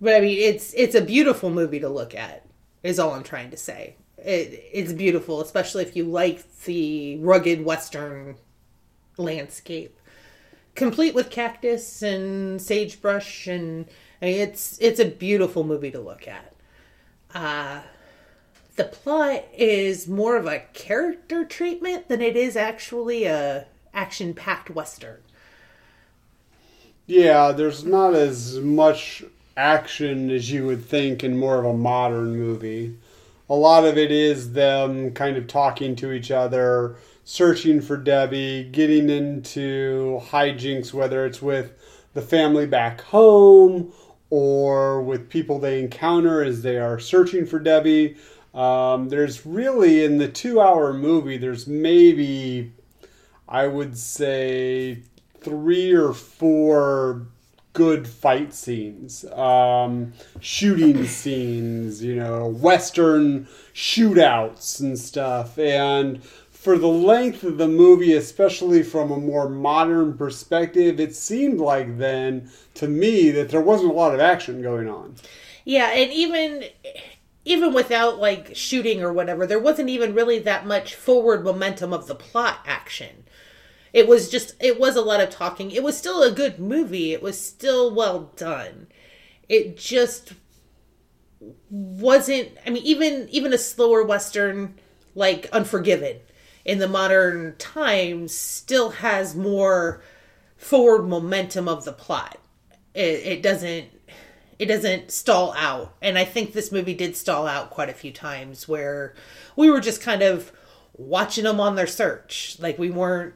but 0.00 0.14
I 0.14 0.20
mean, 0.20 0.36
it's 0.38 0.72
it's 0.74 0.94
a 0.94 1.00
beautiful 1.00 1.50
movie 1.50 1.80
to 1.80 1.88
look 1.88 2.14
at. 2.14 2.46
Is 2.82 2.98
all 2.98 3.12
I'm 3.12 3.22
trying 3.22 3.50
to 3.50 3.56
say. 3.56 3.96
It, 4.18 4.62
it's 4.72 4.92
beautiful, 4.92 5.40
especially 5.40 5.82
if 5.82 5.96
you 5.96 6.04
like 6.04 6.44
the 6.64 7.18
rugged 7.18 7.64
Western 7.64 8.36
landscape, 9.16 9.98
complete 10.74 11.14
with 11.14 11.30
cactus 11.30 12.02
and 12.02 12.60
sagebrush, 12.60 13.46
and 13.46 13.86
Mean, 14.24 14.40
it's 14.40 14.78
it's 14.80 15.00
a 15.00 15.04
beautiful 15.04 15.64
movie 15.64 15.90
to 15.90 16.00
look 16.00 16.26
at. 16.26 16.54
Uh, 17.34 17.82
the 18.76 18.84
plot 18.84 19.44
is 19.56 20.08
more 20.08 20.36
of 20.36 20.46
a 20.46 20.60
character 20.72 21.44
treatment 21.44 22.08
than 22.08 22.22
it 22.22 22.34
is 22.34 22.56
actually 22.56 23.24
a 23.24 23.66
action 23.92 24.32
packed 24.32 24.70
western. 24.70 25.18
Yeah, 27.06 27.52
there's 27.52 27.84
not 27.84 28.14
as 28.14 28.58
much 28.60 29.24
action 29.58 30.30
as 30.30 30.50
you 30.50 30.64
would 30.66 30.86
think 30.86 31.22
in 31.22 31.36
more 31.36 31.58
of 31.58 31.66
a 31.66 31.74
modern 31.74 32.34
movie. 32.34 32.96
A 33.50 33.54
lot 33.54 33.84
of 33.84 33.98
it 33.98 34.10
is 34.10 34.54
them 34.54 35.12
kind 35.12 35.36
of 35.36 35.46
talking 35.46 35.94
to 35.96 36.12
each 36.12 36.30
other, 36.30 36.96
searching 37.24 37.82
for 37.82 37.98
Debbie, 37.98 38.64
getting 38.72 39.10
into 39.10 40.22
hijinks, 40.30 40.94
whether 40.94 41.26
it's 41.26 41.42
with 41.42 41.72
the 42.14 42.22
family 42.22 42.66
back 42.66 43.02
home 43.02 43.92
or 44.34 45.00
with 45.00 45.30
people 45.30 45.60
they 45.60 45.78
encounter 45.78 46.42
as 46.42 46.62
they 46.62 46.76
are 46.76 46.98
searching 46.98 47.46
for 47.46 47.60
Debbie. 47.60 48.16
Um, 48.52 49.08
there's 49.08 49.46
really, 49.46 50.02
in 50.02 50.18
the 50.18 50.26
two 50.26 50.60
hour 50.60 50.92
movie, 50.92 51.38
there's 51.38 51.68
maybe, 51.68 52.72
I 53.48 53.68
would 53.68 53.96
say, 53.96 55.02
three 55.40 55.92
or 55.92 56.12
four 56.12 57.28
good 57.74 58.08
fight 58.08 58.52
scenes, 58.52 59.24
um, 59.26 60.12
shooting 60.40 61.04
scenes, 61.06 62.02
you 62.02 62.16
know, 62.16 62.48
western 62.48 63.46
shootouts 63.72 64.80
and 64.80 64.98
stuff. 64.98 65.60
And 65.60 66.20
for 66.64 66.78
the 66.78 66.88
length 66.88 67.44
of 67.44 67.58
the 67.58 67.68
movie, 67.68 68.14
especially 68.14 68.82
from 68.82 69.12
a 69.12 69.18
more 69.18 69.50
modern 69.50 70.16
perspective, 70.16 70.98
it 70.98 71.14
seemed 71.14 71.60
like 71.60 71.98
then 71.98 72.50
to 72.72 72.88
me 72.88 73.30
that 73.32 73.50
there 73.50 73.60
wasn't 73.60 73.90
a 73.90 73.94
lot 73.94 74.14
of 74.14 74.20
action 74.20 74.62
going 74.62 74.88
on. 74.88 75.14
Yeah, 75.66 75.90
and 75.90 76.10
even 76.10 76.64
even 77.44 77.74
without 77.74 78.18
like 78.18 78.56
shooting 78.56 79.02
or 79.02 79.12
whatever, 79.12 79.46
there 79.46 79.58
wasn't 79.58 79.90
even 79.90 80.14
really 80.14 80.38
that 80.38 80.66
much 80.66 80.94
forward 80.94 81.44
momentum 81.44 81.92
of 81.92 82.06
the 82.06 82.14
plot 82.14 82.60
action. 82.64 83.24
It 83.92 84.08
was 84.08 84.30
just 84.30 84.54
it 84.58 84.80
was 84.80 84.96
a 84.96 85.02
lot 85.02 85.20
of 85.20 85.28
talking. 85.28 85.70
It 85.70 85.82
was 85.82 85.98
still 85.98 86.22
a 86.22 86.32
good 86.32 86.58
movie. 86.58 87.12
It 87.12 87.22
was 87.22 87.38
still 87.38 87.94
well 87.94 88.32
done. 88.36 88.86
It 89.50 89.76
just 89.76 90.32
wasn't 91.68 92.52
I 92.66 92.70
mean 92.70 92.84
even 92.84 93.28
even 93.30 93.52
a 93.52 93.58
slower 93.58 94.02
western 94.02 94.76
like 95.14 95.46
Unforgiven 95.52 96.20
in 96.64 96.78
the 96.78 96.88
modern 96.88 97.56
times 97.56 98.34
still 98.34 98.90
has 98.90 99.34
more 99.34 100.02
forward 100.56 101.06
momentum 101.06 101.68
of 101.68 101.84
the 101.84 101.92
plot. 101.92 102.38
It, 102.94 103.26
it 103.26 103.42
doesn't 103.42 103.88
it 104.58 104.66
doesn't 104.66 105.10
stall 105.10 105.52
out. 105.56 105.94
And 106.00 106.16
I 106.16 106.24
think 106.24 106.52
this 106.52 106.70
movie 106.72 106.94
did 106.94 107.16
stall 107.16 107.46
out 107.46 107.70
quite 107.70 107.88
a 107.88 107.94
few 107.94 108.12
times 108.12 108.68
where 108.68 109.14
we 109.56 109.70
were 109.70 109.80
just 109.80 110.00
kind 110.00 110.22
of 110.22 110.52
watching 110.96 111.44
them 111.44 111.60
on 111.60 111.74
their 111.74 111.86
search. 111.86 112.56
Like 112.60 112.78
we 112.78 112.90
weren't. 112.90 113.34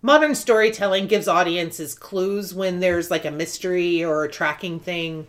Modern 0.00 0.34
storytelling 0.34 1.06
gives 1.06 1.28
audiences 1.28 1.94
clues 1.94 2.54
when 2.54 2.80
there's 2.80 3.10
like 3.10 3.24
a 3.24 3.30
mystery 3.30 4.04
or 4.04 4.24
a 4.24 4.30
tracking 4.30 4.78
thing. 4.78 5.26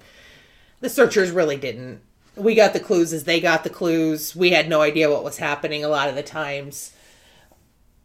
The 0.82 0.90
searchers 0.90 1.32
really 1.32 1.58
didn't. 1.58 2.02
We 2.36 2.56
got 2.56 2.74
the 2.74 2.80
clues 2.80 3.14
as 3.14 3.24
they 3.24 3.40
got 3.40 3.64
the 3.64 3.70
clues. 3.70 4.36
We 4.36 4.52
had 4.52 4.68
no 4.68 4.82
idea 4.82 5.10
what 5.10 5.24
was 5.24 5.38
happening 5.38 5.84
a 5.84 5.90
lot 5.90 6.10
of 6.10 6.16
the 6.16 6.24
times. 6.24 6.94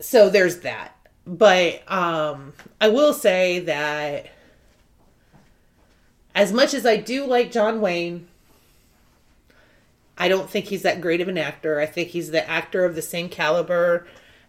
So 0.01 0.31
there's 0.31 0.61
that. 0.61 0.97
But 1.27 1.83
um 1.90 2.53
I 2.81 2.88
will 2.88 3.12
say 3.12 3.61
that 3.61 4.27
as 6.35 6.53
much 6.53 6.75
as 6.75 6.87
I 6.87 6.97
do 6.97 7.27
like 7.27 7.51
John 7.51 7.81
Wayne, 7.81 8.29
I 10.16 10.29
don't 10.29 10.49
think 10.49 10.66
he's 10.66 10.83
that 10.83 11.01
great 11.01 11.21
of 11.21 11.29
an 11.29 11.38
actor. 11.38 11.81
I 11.81 11.87
think 11.87 12.11
he's 12.11 12.31
the 12.31 12.49
actor 12.49 12.85
of 12.85 12.95
the 12.95 13.03
same 13.03 13.29
caliber 13.29 14.07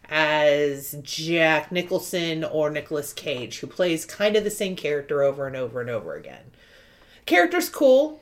as 0.09 0.97
Jack 1.01 1.71
Nicholson 1.71 2.43
or 2.43 2.69
Nicolas 2.69 3.13
Cage, 3.13 3.59
who 3.59 3.67
plays 3.67 4.03
kind 4.05 4.35
of 4.35 4.43
the 4.43 4.51
same 4.51 4.75
character 4.75 5.23
over 5.23 5.47
and 5.47 5.55
over 5.55 5.79
and 5.79 5.89
over 5.89 6.15
again. 6.15 6.51
Character's 7.25 7.69
cool, 7.69 8.21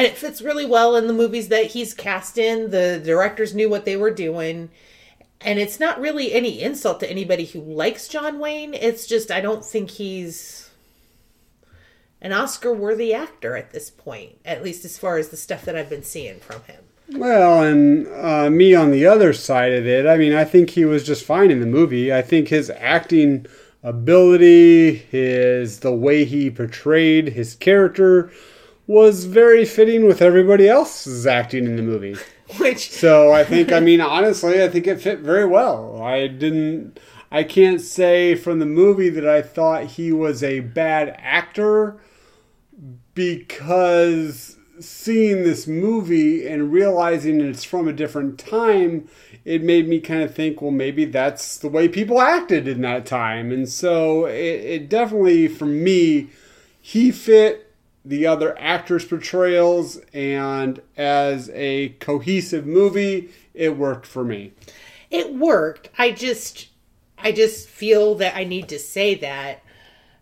and 0.00 0.06
it 0.06 0.16
fits 0.18 0.40
really 0.40 0.64
well 0.64 0.96
in 0.96 1.06
the 1.06 1.12
movies 1.12 1.48
that 1.48 1.66
he's 1.66 1.94
cast 1.94 2.38
in. 2.38 2.70
The 2.70 3.00
directors 3.04 3.54
knew 3.54 3.68
what 3.68 3.84
they 3.84 3.96
were 3.96 4.10
doing. 4.10 4.70
And 5.42 5.58
it's 5.58 5.80
not 5.80 6.00
really 6.00 6.32
any 6.32 6.60
insult 6.60 7.00
to 7.00 7.10
anybody 7.10 7.44
who 7.46 7.60
likes 7.60 8.08
John 8.08 8.38
Wayne. 8.38 8.74
It's 8.74 9.06
just 9.06 9.30
I 9.30 9.40
don't 9.40 9.64
think 9.64 9.90
he's 9.90 10.70
an 12.20 12.32
Oscar 12.32 12.74
worthy 12.74 13.14
actor 13.14 13.56
at 13.56 13.72
this 13.72 13.90
point, 13.90 14.36
at 14.44 14.62
least 14.62 14.84
as 14.84 14.98
far 14.98 15.16
as 15.16 15.28
the 15.28 15.38
stuff 15.38 15.64
that 15.64 15.76
I've 15.76 15.88
been 15.88 16.02
seeing 16.02 16.40
from 16.40 16.62
him. 16.64 16.84
Well, 17.12 17.62
and 17.62 18.06
uh, 18.08 18.50
me 18.50 18.74
on 18.74 18.90
the 18.90 19.06
other 19.06 19.32
side 19.32 19.72
of 19.72 19.86
it, 19.86 20.06
I 20.06 20.16
mean, 20.16 20.34
I 20.34 20.44
think 20.44 20.70
he 20.70 20.84
was 20.84 21.04
just 21.04 21.24
fine 21.24 21.50
in 21.50 21.60
the 21.60 21.66
movie. 21.66 22.12
I 22.12 22.22
think 22.22 22.48
his 22.48 22.70
acting 22.70 23.46
ability, 23.82 24.94
his 24.94 25.80
the 25.80 25.92
way 25.92 26.24
he 26.24 26.50
portrayed 26.50 27.28
his 27.28 27.54
character 27.54 28.30
was 28.90 29.24
very 29.24 29.64
fitting 29.64 30.04
with 30.04 30.20
everybody 30.20 30.68
else's 30.68 31.24
acting 31.24 31.64
in 31.64 31.76
the 31.76 31.82
movie. 31.82 32.16
Which 32.58 32.90
So 32.90 33.32
I 33.32 33.44
think, 33.44 33.70
I 33.70 33.78
mean, 33.78 34.00
honestly, 34.00 34.60
I 34.60 34.68
think 34.68 34.88
it 34.88 35.00
fit 35.00 35.20
very 35.20 35.46
well. 35.46 36.02
I 36.02 36.26
didn't, 36.26 36.98
I 37.30 37.44
can't 37.44 37.80
say 37.80 38.34
from 38.34 38.58
the 38.58 38.66
movie 38.66 39.08
that 39.08 39.24
I 39.24 39.42
thought 39.42 39.84
he 39.84 40.10
was 40.10 40.42
a 40.42 40.58
bad 40.58 41.14
actor 41.20 42.00
because 43.14 44.56
seeing 44.80 45.44
this 45.44 45.68
movie 45.68 46.48
and 46.48 46.72
realizing 46.72 47.40
it's 47.40 47.62
from 47.62 47.86
a 47.86 47.92
different 47.92 48.40
time, 48.40 49.08
it 49.44 49.62
made 49.62 49.88
me 49.88 50.00
kind 50.00 50.24
of 50.24 50.34
think, 50.34 50.60
well, 50.60 50.72
maybe 50.72 51.04
that's 51.04 51.58
the 51.58 51.68
way 51.68 51.86
people 51.86 52.20
acted 52.20 52.66
in 52.66 52.80
that 52.80 53.06
time. 53.06 53.52
And 53.52 53.68
so 53.68 54.24
it, 54.24 54.32
it 54.34 54.88
definitely, 54.88 55.46
for 55.46 55.66
me, 55.66 56.30
he 56.80 57.12
fit 57.12 57.69
the 58.10 58.26
other 58.26 58.58
actors' 58.58 59.04
portrayals, 59.04 59.98
and 60.12 60.80
as 60.96 61.48
a 61.54 61.90
cohesive 62.00 62.66
movie, 62.66 63.30
it 63.54 63.76
worked 63.76 64.06
for 64.06 64.24
me. 64.24 64.52
it 65.10 65.34
worked. 65.34 65.88
I 65.98 66.10
just 66.12 66.68
I 67.18 67.32
just 67.32 67.68
feel 67.68 68.14
that 68.16 68.36
I 68.36 68.44
need 68.44 68.68
to 68.70 68.78
say 68.78 69.14
that. 69.16 69.62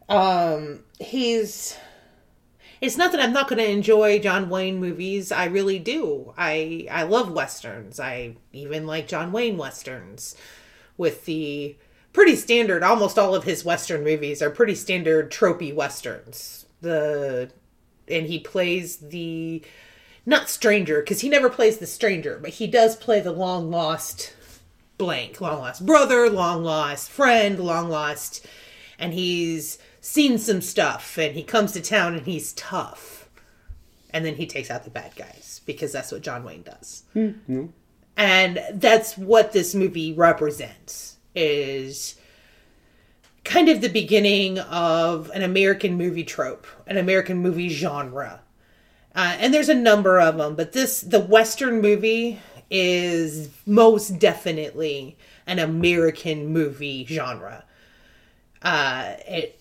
Um 0.08 0.84
he's 0.98 1.76
it's 2.80 2.96
not 2.96 3.10
that 3.12 3.20
I'm 3.20 3.32
not 3.32 3.48
going 3.48 3.58
to 3.58 3.68
enjoy 3.70 4.20
John 4.20 4.48
Wayne 4.48 4.78
movies. 4.78 5.32
I 5.32 5.46
really 5.46 5.78
do. 5.80 6.32
I 6.38 6.86
I 6.90 7.02
love 7.02 7.32
westerns. 7.32 7.98
I 8.00 8.36
even 8.52 8.86
like 8.86 9.08
John 9.08 9.32
Wayne 9.32 9.56
westerns 9.56 10.36
with 10.96 11.24
the 11.26 11.76
pretty 12.12 12.36
standard 12.36 12.82
almost 12.82 13.18
all 13.18 13.34
of 13.34 13.44
his 13.44 13.64
western 13.64 14.02
movies 14.04 14.42
are 14.42 14.50
pretty 14.50 14.74
standard 14.74 15.30
tropey 15.30 15.74
westerns. 15.74 16.66
The 16.80 17.50
and 18.10 18.26
he 18.26 18.38
plays 18.38 18.96
the 18.96 19.62
not 20.26 20.48
stranger 20.48 21.00
because 21.00 21.20
he 21.20 21.28
never 21.28 21.48
plays 21.48 21.78
the 21.78 21.86
stranger, 21.86 22.38
but 22.40 22.50
he 22.50 22.66
does 22.66 22.96
play 22.96 23.20
the 23.20 23.32
long 23.32 23.70
lost 23.70 24.34
blank, 24.98 25.40
long 25.40 25.60
lost 25.60 25.86
brother, 25.86 26.28
long 26.28 26.62
lost 26.62 27.10
friend, 27.10 27.58
long 27.58 27.88
lost, 27.88 28.46
and 28.98 29.14
he's 29.14 29.78
seen 30.00 30.38
some 30.38 30.60
stuff 30.60 31.16
and 31.18 31.34
he 31.34 31.42
comes 31.42 31.72
to 31.72 31.80
town 31.80 32.14
and 32.14 32.26
he's 32.26 32.52
tough. 32.52 33.28
And 34.10 34.24
then 34.24 34.36
he 34.36 34.46
takes 34.46 34.70
out 34.70 34.84
the 34.84 34.90
bad 34.90 35.14
guys 35.16 35.60
because 35.66 35.92
that's 35.92 36.10
what 36.10 36.22
John 36.22 36.44
Wayne 36.44 36.62
does. 36.62 37.04
Hmm. 37.12 37.28
Hmm. 37.46 37.66
And 38.16 38.60
that's 38.74 39.16
what 39.16 39.52
this 39.52 39.74
movie 39.74 40.12
represents 40.12 41.18
is 41.34 42.16
kind 43.48 43.70
of 43.70 43.80
the 43.80 43.88
beginning 43.88 44.58
of 44.58 45.30
an 45.30 45.42
American 45.42 45.94
movie 45.94 46.22
trope, 46.22 46.66
an 46.86 46.98
American 46.98 47.38
movie 47.38 47.70
genre. 47.70 48.42
Uh, 49.14 49.36
and 49.40 49.54
there's 49.54 49.70
a 49.70 49.74
number 49.74 50.20
of 50.20 50.36
them, 50.36 50.54
but 50.54 50.72
this, 50.72 51.00
the 51.00 51.18
Western 51.18 51.80
movie, 51.80 52.38
is 52.70 53.48
most 53.64 54.18
definitely 54.18 55.16
an 55.46 55.58
American 55.58 56.48
movie 56.48 57.06
genre. 57.06 57.64
Uh, 58.60 59.14
it 59.26 59.58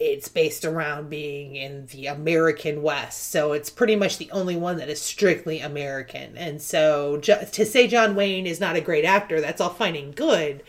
it's 0.00 0.28
based 0.28 0.64
around 0.64 1.10
being 1.10 1.56
in 1.56 1.86
the 1.88 2.06
American 2.06 2.82
West. 2.82 3.28
So 3.28 3.52
it's 3.52 3.68
pretty 3.68 3.96
much 3.96 4.16
the 4.16 4.30
only 4.32 4.56
one 4.56 4.78
that 4.78 4.88
is 4.88 5.00
strictly 5.00 5.60
American. 5.60 6.38
And 6.38 6.60
so 6.60 7.18
to 7.18 7.66
say 7.66 7.86
John 7.86 8.14
Wayne 8.16 8.46
is 8.46 8.60
not 8.60 8.76
a 8.76 8.80
great 8.80 9.04
actor, 9.04 9.42
that's 9.42 9.60
all 9.60 9.68
fine 9.68 9.94
and 9.94 10.16
good. 10.16 10.62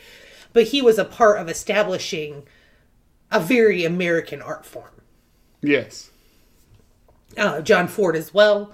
But 0.53 0.67
he 0.67 0.81
was 0.81 0.97
a 0.97 1.05
part 1.05 1.39
of 1.39 1.49
establishing 1.49 2.43
a 3.31 3.39
very 3.39 3.85
American 3.85 4.41
art 4.41 4.65
form. 4.65 5.01
Yes. 5.61 6.09
Uh, 7.37 7.61
John 7.61 7.87
Ford 7.87 8.15
as 8.15 8.33
well. 8.33 8.73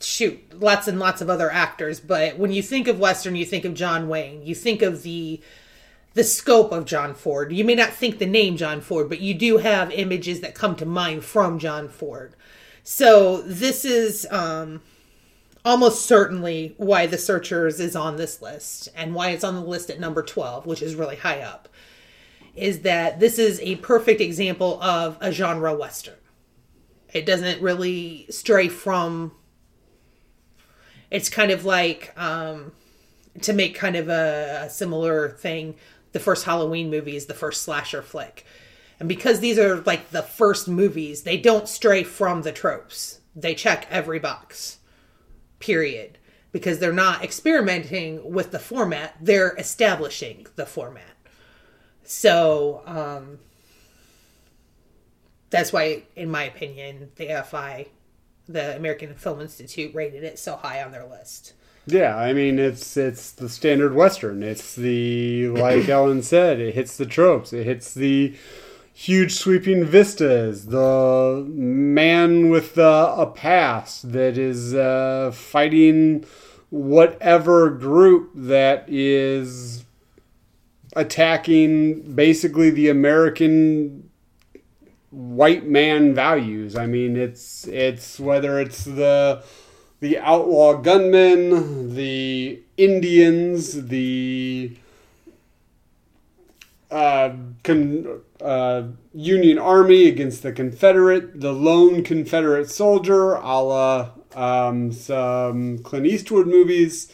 Shoot, 0.00 0.60
lots 0.60 0.86
and 0.86 1.00
lots 1.00 1.20
of 1.20 1.28
other 1.28 1.50
actors. 1.50 1.98
But 1.98 2.38
when 2.38 2.52
you 2.52 2.62
think 2.62 2.86
of 2.86 3.00
Western, 3.00 3.34
you 3.34 3.44
think 3.44 3.64
of 3.64 3.74
John 3.74 4.08
Wayne. 4.08 4.44
You 4.44 4.54
think 4.54 4.82
of 4.82 5.02
the 5.02 5.40
the 6.14 6.24
scope 6.24 6.72
of 6.72 6.84
John 6.84 7.14
Ford. 7.14 7.52
You 7.52 7.64
may 7.64 7.74
not 7.76 7.92
think 7.92 8.18
the 8.18 8.26
name 8.26 8.56
John 8.56 8.80
Ford, 8.80 9.08
but 9.08 9.20
you 9.20 9.34
do 9.34 9.58
have 9.58 9.90
images 9.92 10.40
that 10.40 10.54
come 10.54 10.74
to 10.76 10.86
mind 10.86 11.24
from 11.24 11.58
John 11.58 11.88
Ford. 11.88 12.34
So 12.82 13.42
this 13.42 13.84
is 13.84 14.26
um, 14.30 14.80
almost 15.64 16.06
certainly 16.06 16.74
why 16.76 17.06
The 17.06 17.18
Searchers 17.18 17.80
is 17.80 17.96
on 17.96 18.16
this 18.16 18.40
list 18.40 18.88
and 18.94 19.14
why 19.14 19.30
it's 19.30 19.44
on 19.44 19.54
the 19.54 19.60
list 19.60 19.90
at 19.90 20.00
number 20.00 20.22
12, 20.22 20.66
which 20.66 20.82
is 20.82 20.94
really 20.94 21.16
high 21.16 21.40
up, 21.40 21.68
is 22.54 22.80
that 22.80 23.20
this 23.20 23.38
is 23.38 23.60
a 23.60 23.76
perfect 23.76 24.20
example 24.20 24.82
of 24.82 25.18
a 25.20 25.32
genre 25.32 25.74
Western. 25.74 26.14
It 27.12 27.24
doesn't 27.26 27.62
really 27.62 28.26
stray 28.30 28.68
from. 28.68 29.32
It's 31.10 31.30
kind 31.30 31.50
of 31.50 31.64
like 31.64 32.12
um, 32.20 32.72
to 33.42 33.52
make 33.52 33.74
kind 33.74 33.96
of 33.96 34.08
a, 34.08 34.64
a 34.64 34.70
similar 34.70 35.30
thing 35.30 35.74
the 36.12 36.20
first 36.20 36.44
Halloween 36.44 36.90
movie 36.90 37.16
is 37.16 37.26
the 37.26 37.34
first 37.34 37.62
slasher 37.62 38.02
flick. 38.02 38.44
And 39.00 39.08
because 39.08 39.40
these 39.40 39.58
are 39.58 39.80
like 39.82 40.10
the 40.10 40.22
first 40.22 40.68
movies, 40.68 41.22
they 41.22 41.36
don't 41.36 41.68
stray 41.68 42.02
from 42.02 42.42
the 42.42 42.52
tropes. 42.52 43.20
They 43.36 43.54
check 43.54 43.86
every 43.90 44.18
box. 44.18 44.77
Period. 45.58 46.18
Because 46.50 46.78
they're 46.78 46.92
not 46.92 47.22
experimenting 47.22 48.32
with 48.32 48.52
the 48.52 48.58
format, 48.58 49.16
they're 49.20 49.54
establishing 49.56 50.46
the 50.56 50.64
format. 50.64 51.16
So, 52.04 52.82
um, 52.86 53.38
that's 55.50 55.72
why, 55.72 56.04
in 56.16 56.30
my 56.30 56.44
opinion, 56.44 57.10
the 57.16 57.26
AFI, 57.26 57.88
the 58.48 58.76
American 58.76 59.14
Film 59.14 59.40
Institute, 59.40 59.94
rated 59.94 60.24
it 60.24 60.38
so 60.38 60.56
high 60.56 60.82
on 60.82 60.92
their 60.92 61.06
list. 61.06 61.52
Yeah, 61.86 62.16
I 62.16 62.34
mean 62.34 62.58
it's 62.58 62.98
it's 62.98 63.32
the 63.32 63.48
standard 63.48 63.94
western. 63.94 64.42
It's 64.42 64.74
the 64.74 65.48
like 65.48 65.88
Ellen 65.88 66.22
said, 66.22 66.60
it 66.60 66.74
hits 66.74 66.96
the 66.98 67.06
tropes. 67.06 67.52
It 67.52 67.64
hits 67.64 67.94
the 67.94 68.36
huge 68.98 69.32
sweeping 69.32 69.84
vistas. 69.84 70.66
The 70.66 71.46
man 71.48 72.50
with 72.50 72.76
a 72.76 73.30
past 73.32 74.10
that 74.10 74.36
is 74.36 74.74
uh, 74.74 75.30
fighting 75.32 76.24
whatever 76.70 77.70
group 77.70 78.32
that 78.34 78.84
is 78.88 79.84
attacking 80.96 82.12
basically 82.16 82.70
the 82.70 82.88
American 82.88 84.10
white 85.10 85.64
man 85.64 86.12
values. 86.12 86.74
I 86.74 86.86
mean, 86.86 87.16
it's 87.16 87.68
it's 87.68 88.18
whether 88.18 88.60
it's 88.60 88.84
the 88.84 89.44
the 90.00 90.18
outlaw 90.18 90.74
gunmen, 90.74 91.94
the 91.94 92.60
Indians, 92.76 93.86
the 93.86 94.76
uh, 96.90 97.30
con- 97.62 98.22
uh, 98.40 98.84
Union 99.12 99.58
Army 99.58 100.08
against 100.08 100.42
the 100.42 100.52
Confederate, 100.52 101.40
the 101.40 101.52
lone 101.52 102.02
Confederate 102.02 102.70
soldier, 102.70 103.34
a 103.34 103.62
la 103.62 104.10
um, 104.34 104.92
some 104.92 105.78
Clint 105.78 106.06
Eastwood 106.06 106.46
movies. 106.46 107.12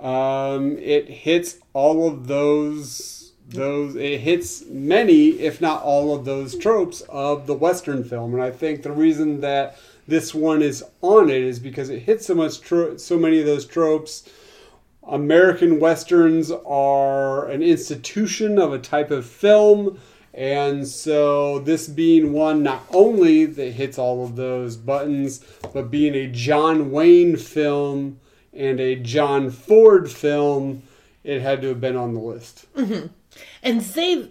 Um, 0.00 0.76
it 0.78 1.08
hits 1.08 1.58
all 1.72 2.08
of 2.08 2.26
those 2.26 3.32
those 3.46 3.94
it 3.94 4.20
hits 4.20 4.64
many 4.66 5.28
if 5.28 5.60
not 5.60 5.82
all 5.82 6.14
of 6.14 6.24
those 6.24 6.56
tropes 6.56 7.02
of 7.02 7.46
the 7.46 7.54
western 7.54 8.02
film. 8.02 8.32
And 8.32 8.42
i 8.42 8.50
think 8.50 8.82
the 8.82 8.90
reason 8.90 9.40
that 9.42 9.76
this 10.06 10.34
one 10.34 10.62
is 10.62 10.84
on 11.02 11.30
it 11.30 11.42
is 11.42 11.58
because 11.58 11.90
it 11.90 12.00
hits 12.00 12.26
so 12.26 12.34
much 12.34 12.60
tro- 12.60 12.96
so 12.96 13.18
many 13.18 13.40
of 13.40 13.46
those 13.46 13.66
tropes. 13.66 14.28
American 15.06 15.80
westerns 15.80 16.50
are 16.50 17.48
an 17.48 17.62
institution 17.62 18.58
of 18.58 18.72
a 18.72 18.78
type 18.78 19.10
of 19.10 19.26
film 19.26 20.00
and 20.34 20.86
so 20.86 21.60
this 21.60 21.86
being 21.86 22.32
one 22.32 22.62
not 22.62 22.82
only 22.90 23.44
that 23.44 23.72
hits 23.72 23.98
all 23.98 24.24
of 24.24 24.36
those 24.36 24.76
buttons 24.76 25.44
but 25.72 25.90
being 25.90 26.14
a 26.14 26.26
john 26.26 26.90
wayne 26.90 27.36
film 27.36 28.18
and 28.52 28.80
a 28.80 28.96
john 28.96 29.50
ford 29.50 30.10
film 30.10 30.82
it 31.22 31.40
had 31.40 31.62
to 31.62 31.68
have 31.68 31.80
been 31.80 31.96
on 31.96 32.14
the 32.14 32.20
list 32.20 32.66
mm-hmm. 32.74 33.06
and 33.62 33.80
they 33.80 34.28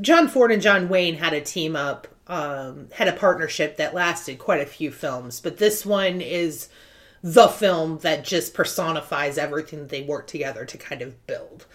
john 0.00 0.26
ford 0.26 0.50
and 0.50 0.62
john 0.62 0.88
wayne 0.88 1.14
had 1.14 1.32
a 1.32 1.40
team 1.40 1.76
up 1.76 2.08
um, 2.26 2.88
had 2.92 3.08
a 3.08 3.12
partnership 3.12 3.76
that 3.76 3.94
lasted 3.94 4.38
quite 4.38 4.60
a 4.60 4.66
few 4.66 4.90
films, 4.90 5.40
but 5.40 5.58
this 5.58 5.84
one 5.84 6.20
is 6.20 6.68
the 7.22 7.48
film 7.48 7.98
that 7.98 8.24
just 8.24 8.54
personifies 8.54 9.38
everything 9.38 9.86
they 9.86 10.02
worked 10.02 10.30
together 10.30 10.64
to 10.64 10.78
kind 10.78 11.02
of 11.02 11.26
build. 11.26 11.66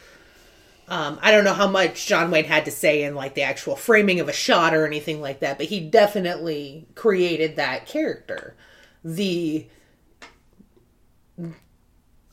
Um, 0.89 1.19
I 1.21 1.29
don't 1.31 1.43
know 1.43 1.53
how 1.53 1.67
much 1.67 2.07
John 2.07 2.31
Wayne 2.31 2.45
had 2.45 2.65
to 2.65 2.71
say 2.71 3.03
in 3.03 3.13
like 3.13 3.35
the 3.35 3.43
actual 3.43 3.75
framing 3.75 4.19
of 4.19 4.27
a 4.27 4.33
shot 4.33 4.73
or 4.73 4.87
anything 4.87 5.21
like 5.21 5.39
that, 5.39 5.59
but 5.59 5.67
he 5.67 5.79
definitely 5.79 6.87
created 6.95 7.55
that 7.55 7.85
character, 7.85 8.55
the 9.03 9.67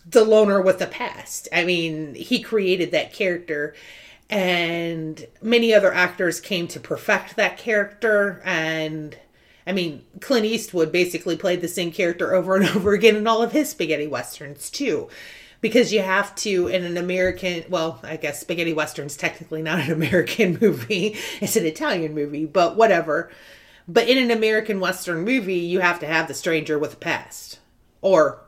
the 0.09 0.25
loner 0.25 0.61
with 0.63 0.79
the 0.79 0.87
past. 0.87 1.49
I 1.53 1.65
mean, 1.65 2.15
he 2.15 2.41
created 2.41 2.93
that 2.93 3.13
character 3.13 3.75
and 4.31 5.27
many 5.43 5.75
other 5.75 5.93
actors 5.93 6.41
came 6.41 6.67
to 6.69 6.81
perfect 6.81 7.37
that 7.37 7.59
character 7.59 8.41
and 8.45 9.17
I 9.67 9.73
mean, 9.73 10.05
Clint 10.21 10.47
Eastwood 10.47 10.93
basically 10.93 11.37
played 11.37 11.61
the 11.61 11.69
same 11.69 11.91
character 11.91 12.35
over 12.35 12.57
and 12.57 12.69
over 12.77 12.93
again 12.93 13.17
in 13.17 13.27
all 13.27 13.43
of 13.43 13.53
his 13.53 13.69
spaghetti 13.69 14.07
westerns 14.07 14.71
too. 14.71 15.09
Because 15.61 15.93
you 15.93 16.03
have 16.03 16.35
to 16.37 16.69
in 16.69 16.85
an 16.85 16.97
American, 16.97 17.65
well, 17.69 18.01
I 18.03 18.17
guess 18.17 18.41
spaghetti 18.41 18.73
western's 18.73 19.17
technically 19.17 19.63
not 19.63 19.81
an 19.81 19.91
American 19.93 20.59
movie. 20.61 21.17
It's 21.41 21.57
an 21.57 21.67
Italian 21.67 22.15
movie, 22.15 22.45
but 22.45 22.77
whatever. 22.77 23.31
But 23.89 24.09
in 24.09 24.19
an 24.19 24.31
American 24.31 24.81
western 24.81 25.25
movie, 25.25 25.55
you 25.55 25.81
have 25.81 26.01
to 26.01 26.07
have 26.07 26.29
the 26.29 26.35
stranger 26.35 26.79
with 26.79 26.95
a 26.95 26.99
past 26.99 27.61
or 28.01 28.43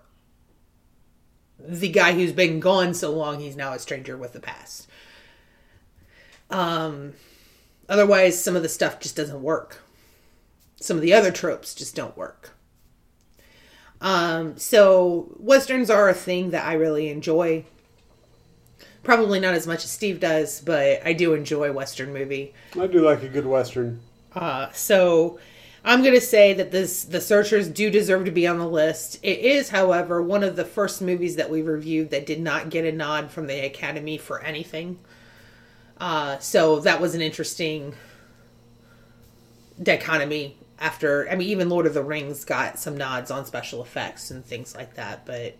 the 1.58 1.88
guy 1.88 2.12
who's 2.12 2.32
been 2.32 2.60
gone 2.60 2.94
so 2.94 3.12
long 3.12 3.40
he's 3.40 3.56
now 3.56 3.72
a 3.72 3.78
stranger 3.78 4.16
with 4.16 4.32
the 4.32 4.40
past. 4.40 4.88
Um, 6.50 7.14
otherwise, 7.88 8.42
some 8.42 8.56
of 8.56 8.62
the 8.62 8.68
stuff 8.68 9.00
just 9.00 9.16
doesn't 9.16 9.42
work. 9.42 9.82
Some 10.80 10.96
of 10.96 11.02
the 11.02 11.12
other 11.12 11.30
tropes 11.30 11.74
just 11.74 11.94
don't 11.94 12.16
work. 12.16 12.57
Um, 14.00 14.56
so 14.58 15.34
westerns 15.38 15.90
are 15.90 16.08
a 16.08 16.14
thing 16.14 16.50
that 16.50 16.64
I 16.64 16.74
really 16.74 17.08
enjoy. 17.08 17.64
Probably 19.02 19.40
not 19.40 19.54
as 19.54 19.66
much 19.66 19.84
as 19.84 19.90
Steve 19.90 20.20
does, 20.20 20.60
but 20.60 21.04
I 21.04 21.12
do 21.12 21.34
enjoy 21.34 21.72
western 21.72 22.12
movie. 22.12 22.54
I 22.78 22.86
do 22.86 23.00
like 23.00 23.22
a 23.22 23.28
good 23.28 23.46
western. 23.46 24.00
Uh, 24.34 24.70
so 24.72 25.38
I'm 25.84 26.02
going 26.02 26.14
to 26.14 26.20
say 26.20 26.52
that 26.52 26.70
this 26.70 27.04
the 27.04 27.20
Searchers 27.20 27.68
do 27.68 27.90
deserve 27.90 28.24
to 28.26 28.30
be 28.30 28.46
on 28.46 28.58
the 28.58 28.68
list. 28.68 29.18
It 29.22 29.38
is, 29.38 29.70
however, 29.70 30.22
one 30.22 30.44
of 30.44 30.56
the 30.56 30.64
first 30.64 31.00
movies 31.00 31.36
that 31.36 31.50
we 31.50 31.62
reviewed 31.62 32.10
that 32.10 32.26
did 32.26 32.40
not 32.40 32.70
get 32.70 32.84
a 32.84 32.92
nod 32.92 33.30
from 33.30 33.46
the 33.46 33.64
Academy 33.64 34.18
for 34.18 34.42
anything. 34.42 34.98
Uh, 35.98 36.38
so 36.38 36.80
that 36.80 37.00
was 37.00 37.14
an 37.14 37.22
interesting 37.22 37.94
dichotomy 39.82 40.57
after 40.80 41.28
I 41.30 41.36
mean 41.36 41.48
even 41.48 41.68
Lord 41.68 41.86
of 41.86 41.94
the 41.94 42.02
Rings 42.02 42.44
got 42.44 42.78
some 42.78 42.96
nods 42.96 43.30
on 43.30 43.44
special 43.46 43.82
effects 43.82 44.30
and 44.30 44.44
things 44.44 44.74
like 44.74 44.94
that, 44.94 45.26
but 45.26 45.56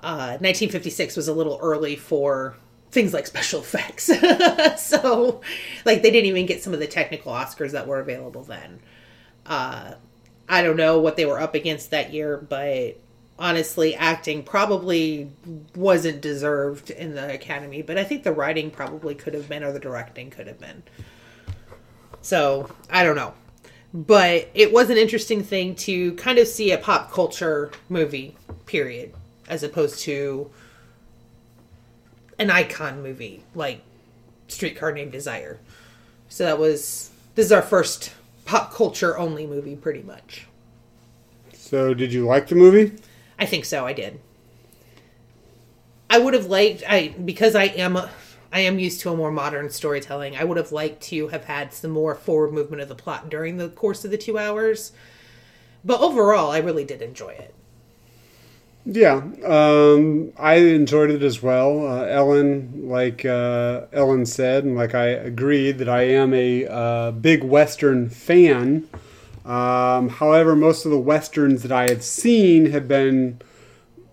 uh, 0.00 0.38
1956 0.40 1.16
was 1.16 1.28
a 1.28 1.34
little 1.34 1.58
early 1.62 1.96
for 1.96 2.56
things 2.90 3.12
like 3.12 3.26
special 3.26 3.60
effects. 3.60 4.04
so 4.82 5.40
like 5.84 6.02
they 6.02 6.10
didn't 6.10 6.28
even 6.28 6.46
get 6.46 6.62
some 6.62 6.72
of 6.72 6.80
the 6.80 6.86
technical 6.86 7.32
Oscars 7.32 7.72
that 7.72 7.86
were 7.86 8.00
available 8.00 8.42
then. 8.42 8.80
Uh, 9.46 9.94
I 10.48 10.62
don't 10.62 10.76
know 10.76 11.00
what 11.00 11.16
they 11.16 11.26
were 11.26 11.40
up 11.40 11.54
against 11.54 11.92
that 11.92 12.12
year, 12.12 12.36
but 12.36 12.98
honestly, 13.38 13.94
acting 13.94 14.42
probably 14.42 15.30
wasn't 15.74 16.20
deserved 16.20 16.90
in 16.90 17.14
the 17.14 17.32
Academy, 17.32 17.82
but 17.82 17.96
I 17.96 18.04
think 18.04 18.22
the 18.22 18.32
writing 18.32 18.70
probably 18.70 19.14
could 19.14 19.32
have 19.32 19.48
been, 19.48 19.64
or 19.64 19.72
the 19.72 19.80
directing 19.80 20.28
could 20.30 20.46
have 20.46 20.58
been. 20.58 20.82
So, 22.20 22.70
I 22.90 23.02
don't 23.02 23.16
know. 23.16 23.32
But 23.92 24.48
it 24.54 24.72
was 24.72 24.88
an 24.90 24.96
interesting 24.96 25.42
thing 25.42 25.74
to 25.76 26.14
kind 26.14 26.38
of 26.38 26.46
see 26.46 26.70
a 26.70 26.78
pop 26.78 27.10
culture 27.10 27.72
movie, 27.88 28.36
period, 28.66 29.12
as 29.48 29.62
opposed 29.62 30.00
to 30.00 30.50
an 32.38 32.50
icon 32.50 33.02
movie 33.02 33.42
like 33.54 33.82
Streetcar 34.48 34.92
Named 34.92 35.12
Desire. 35.12 35.58
So 36.28 36.44
that 36.44 36.58
was, 36.58 37.10
this 37.34 37.46
is 37.46 37.52
our 37.52 37.62
first 37.62 38.12
pop 38.44 38.72
culture 38.72 39.18
only 39.18 39.46
movie, 39.46 39.76
pretty 39.76 40.02
much. 40.02 40.46
So, 41.52 41.94
did 41.94 42.12
you 42.12 42.26
like 42.26 42.48
the 42.48 42.54
movie? 42.56 42.96
I 43.38 43.46
think 43.46 43.64
so. 43.64 43.86
I 43.86 43.92
did. 43.92 44.20
I 46.08 46.18
would 46.18 46.34
have 46.34 46.46
liked 46.46 46.82
I 46.88 47.14
because 47.24 47.54
I 47.54 47.64
am 47.64 47.96
a, 47.96 48.10
I 48.52 48.60
am 48.60 48.78
used 48.78 49.00
to 49.00 49.12
a 49.12 49.16
more 49.16 49.30
modern 49.30 49.70
storytelling. 49.70 50.36
I 50.36 50.44
would 50.44 50.56
have 50.56 50.72
liked 50.72 51.02
to 51.04 51.28
have 51.28 51.44
had 51.44 51.72
some 51.72 51.92
more 51.92 52.14
forward 52.14 52.52
movement 52.52 52.82
of 52.82 52.88
the 52.88 52.94
plot 52.94 53.30
during 53.30 53.56
the 53.56 53.68
course 53.68 54.04
of 54.04 54.10
the 54.10 54.18
two 54.18 54.38
hours. 54.38 54.92
But 55.84 56.00
overall, 56.00 56.50
I 56.50 56.58
really 56.58 56.84
did 56.84 57.00
enjoy 57.00 57.30
it. 57.30 57.54
Yeah, 58.86 59.22
um, 59.44 60.32
I 60.38 60.54
enjoyed 60.54 61.10
it 61.10 61.22
as 61.22 61.42
well. 61.42 61.86
Uh, 61.86 62.04
Ellen, 62.06 62.88
like 62.88 63.24
uh, 63.24 63.82
Ellen 63.92 64.24
said, 64.26 64.64
and 64.64 64.74
like 64.74 64.94
I 64.94 65.06
agreed, 65.06 65.78
that 65.78 65.88
I 65.88 66.02
am 66.02 66.32
a 66.32 66.66
uh, 66.66 67.10
big 67.12 67.44
Western 67.44 68.08
fan. 68.08 68.88
Um, 69.44 70.08
however, 70.08 70.56
most 70.56 70.86
of 70.86 70.90
the 70.90 70.98
Westerns 70.98 71.62
that 71.62 71.72
I 71.72 71.88
have 71.90 72.02
seen 72.02 72.70
have 72.70 72.88
been 72.88 73.40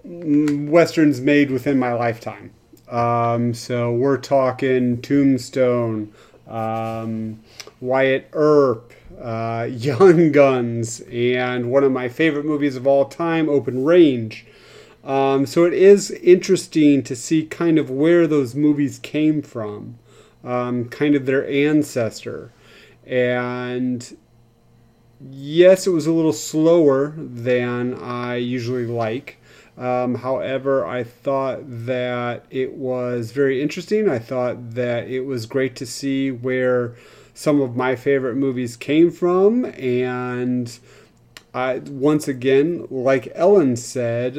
mm, 0.05 0.69
Westerns 0.69 1.21
made 1.21 1.49
within 1.49 1.79
my 1.79 1.93
lifetime. 1.93 2.51
Um, 2.89 3.53
so 3.53 3.91
we're 3.91 4.17
talking 4.17 5.01
Tombstone, 5.01 6.13
um, 6.47 7.41
Wyatt 7.81 8.29
Earp, 8.33 8.93
uh, 9.21 9.67
Young 9.71 10.31
Guns, 10.31 11.01
and 11.11 11.71
one 11.71 11.83
of 11.83 11.91
my 11.91 12.07
favorite 12.07 12.45
movies 12.45 12.75
of 12.75 12.87
all 12.87 13.05
time, 13.05 13.49
Open 13.49 13.83
Range. 13.83 14.45
Um, 15.03 15.45
so 15.45 15.63
it 15.63 15.73
is 15.73 16.11
interesting 16.11 17.01
to 17.03 17.15
see 17.15 17.45
kind 17.45 17.77
of 17.79 17.89
where 17.89 18.27
those 18.27 18.55
movies 18.55 18.99
came 18.99 19.41
from, 19.41 19.97
um, 20.43 20.89
kind 20.89 21.15
of 21.15 21.25
their 21.25 21.47
ancestor. 21.49 22.51
And 23.05 24.17
yes, 25.31 25.87
it 25.87 25.91
was 25.91 26.07
a 26.07 26.11
little 26.11 26.33
slower 26.33 27.13
than 27.17 27.93
I 27.95 28.35
usually 28.35 28.85
like. 28.85 29.36
Um, 29.77 30.15
however, 30.15 30.85
I 30.85 31.03
thought 31.03 31.59
that 31.65 32.45
it 32.49 32.73
was 32.73 33.31
very 33.31 33.61
interesting. 33.61 34.09
I 34.09 34.17
thought 34.17 34.71
that 34.71 35.07
it 35.07 35.21
was 35.21 35.45
great 35.45 35.75
to 35.77 35.85
see 35.85 36.31
where 36.31 36.95
some 37.35 37.61
of 37.61 37.75
my 37.75 37.95
favorite 37.95 38.35
movies 38.35 38.75
came 38.75 39.11
from. 39.11 39.65
And 39.65 40.77
I, 41.53 41.77
once 41.77 42.27
again, 42.27 42.87
like 42.89 43.31
Ellen 43.35 43.75
said, 43.75 44.37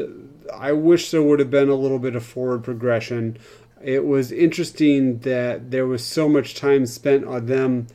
I 0.52 0.72
wish 0.72 1.10
there 1.10 1.22
would 1.22 1.38
have 1.38 1.50
been 1.50 1.68
a 1.68 1.74
little 1.74 2.00
bit 2.00 2.16
of 2.16 2.24
forward 2.24 2.64
progression. 2.64 3.38
It 3.80 4.04
was 4.04 4.32
interesting 4.32 5.18
that 5.20 5.70
there 5.70 5.86
was 5.86 6.04
so 6.04 6.28
much 6.28 6.56
time 6.56 6.84
spent 6.86 7.24
on 7.24 7.46
them 7.46 7.86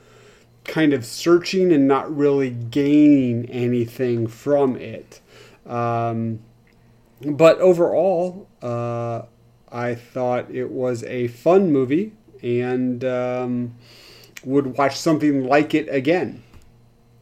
kind 0.63 0.93
of 0.93 1.05
searching 1.05 1.73
and 1.73 1.89
not 1.89 2.15
really 2.15 2.51
gaining 2.51 3.49
anything 3.49 4.27
from 4.27 4.77
it. 4.77 5.19
Um, 5.65 6.39
but 7.25 7.59
overall, 7.59 8.47
uh, 8.61 9.23
I 9.71 9.95
thought 9.95 10.51
it 10.51 10.69
was 10.69 11.03
a 11.03 11.27
fun 11.27 11.71
movie 11.71 12.13
and 12.41 13.03
um, 13.05 13.75
would 14.43 14.77
watch 14.77 14.97
something 14.97 15.45
like 15.45 15.73
it 15.73 15.87
again. 15.89 16.43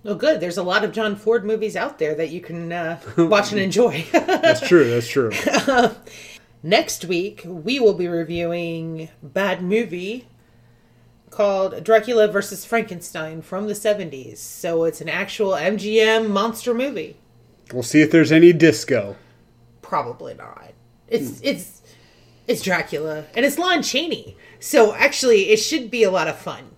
Oh, 0.03 0.15
good. 0.15 0.39
There's 0.39 0.57
a 0.57 0.63
lot 0.63 0.83
of 0.83 0.91
John 0.91 1.15
Ford 1.15 1.45
movies 1.45 1.75
out 1.75 1.99
there 1.99 2.15
that 2.15 2.29
you 2.29 2.41
can 2.41 2.71
uh, 2.71 2.99
watch 3.17 3.51
and 3.51 3.61
enjoy. 3.61 4.05
that's 4.11 4.67
true. 4.67 4.89
That's 4.89 5.07
true. 5.07 5.31
Next 6.63 7.05
week, 7.05 7.43
we 7.45 7.79
will 7.79 7.93
be 7.93 8.07
reviewing 8.07 9.09
Bad 9.21 9.63
Movie 9.63 10.27
called 11.29 11.83
Dracula 11.83 12.27
versus 12.27 12.65
Frankenstein 12.65 13.41
from 13.41 13.67
the 13.67 13.73
70s. 13.73 14.37
So 14.37 14.83
it's 14.83 15.01
an 15.01 15.09
actual 15.09 15.51
MGM 15.51 16.29
monster 16.29 16.73
movie. 16.73 17.17
We'll 17.71 17.83
see 17.83 18.01
if 18.01 18.11
there's 18.11 18.31
any 18.31 18.53
disco. 18.53 19.15
Probably 19.91 20.33
not. 20.33 20.71
It's 21.09 21.39
hmm. 21.39 21.47
it's 21.47 21.81
it's 22.47 22.61
Dracula 22.61 23.25
and 23.35 23.45
it's 23.45 23.57
Lon 23.57 23.83
Chaney. 23.83 24.37
So 24.57 24.95
actually 24.95 25.49
it 25.49 25.57
should 25.57 25.91
be 25.91 26.03
a 26.03 26.09
lot 26.09 26.29
of 26.29 26.37
fun. 26.37 26.71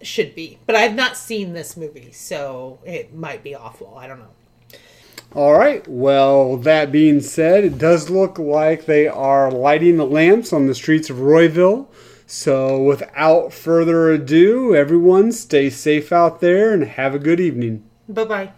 Should 0.00 0.34
be. 0.34 0.58
But 0.64 0.76
I've 0.76 0.94
not 0.94 1.18
seen 1.18 1.52
this 1.52 1.76
movie, 1.76 2.12
so 2.12 2.78
it 2.86 3.14
might 3.14 3.44
be 3.44 3.54
awful. 3.54 3.98
I 3.98 4.06
don't 4.06 4.20
know. 4.20 4.30
All 5.34 5.58
right. 5.58 5.86
Well, 5.86 6.56
that 6.56 6.90
being 6.90 7.20
said, 7.20 7.64
it 7.64 7.76
does 7.76 8.08
look 8.08 8.38
like 8.38 8.86
they 8.86 9.06
are 9.06 9.50
lighting 9.50 9.98
the 9.98 10.06
lamps 10.06 10.54
on 10.54 10.68
the 10.68 10.74
streets 10.74 11.10
of 11.10 11.20
Royville. 11.20 11.90
So, 12.26 12.82
without 12.82 13.52
further 13.52 14.10
ado, 14.10 14.74
everyone 14.74 15.32
stay 15.32 15.68
safe 15.68 16.12
out 16.12 16.40
there 16.40 16.72
and 16.72 16.82
have 16.82 17.14
a 17.14 17.18
good 17.18 17.40
evening. 17.40 17.84
Bye 18.08 18.24
bye. 18.24 18.52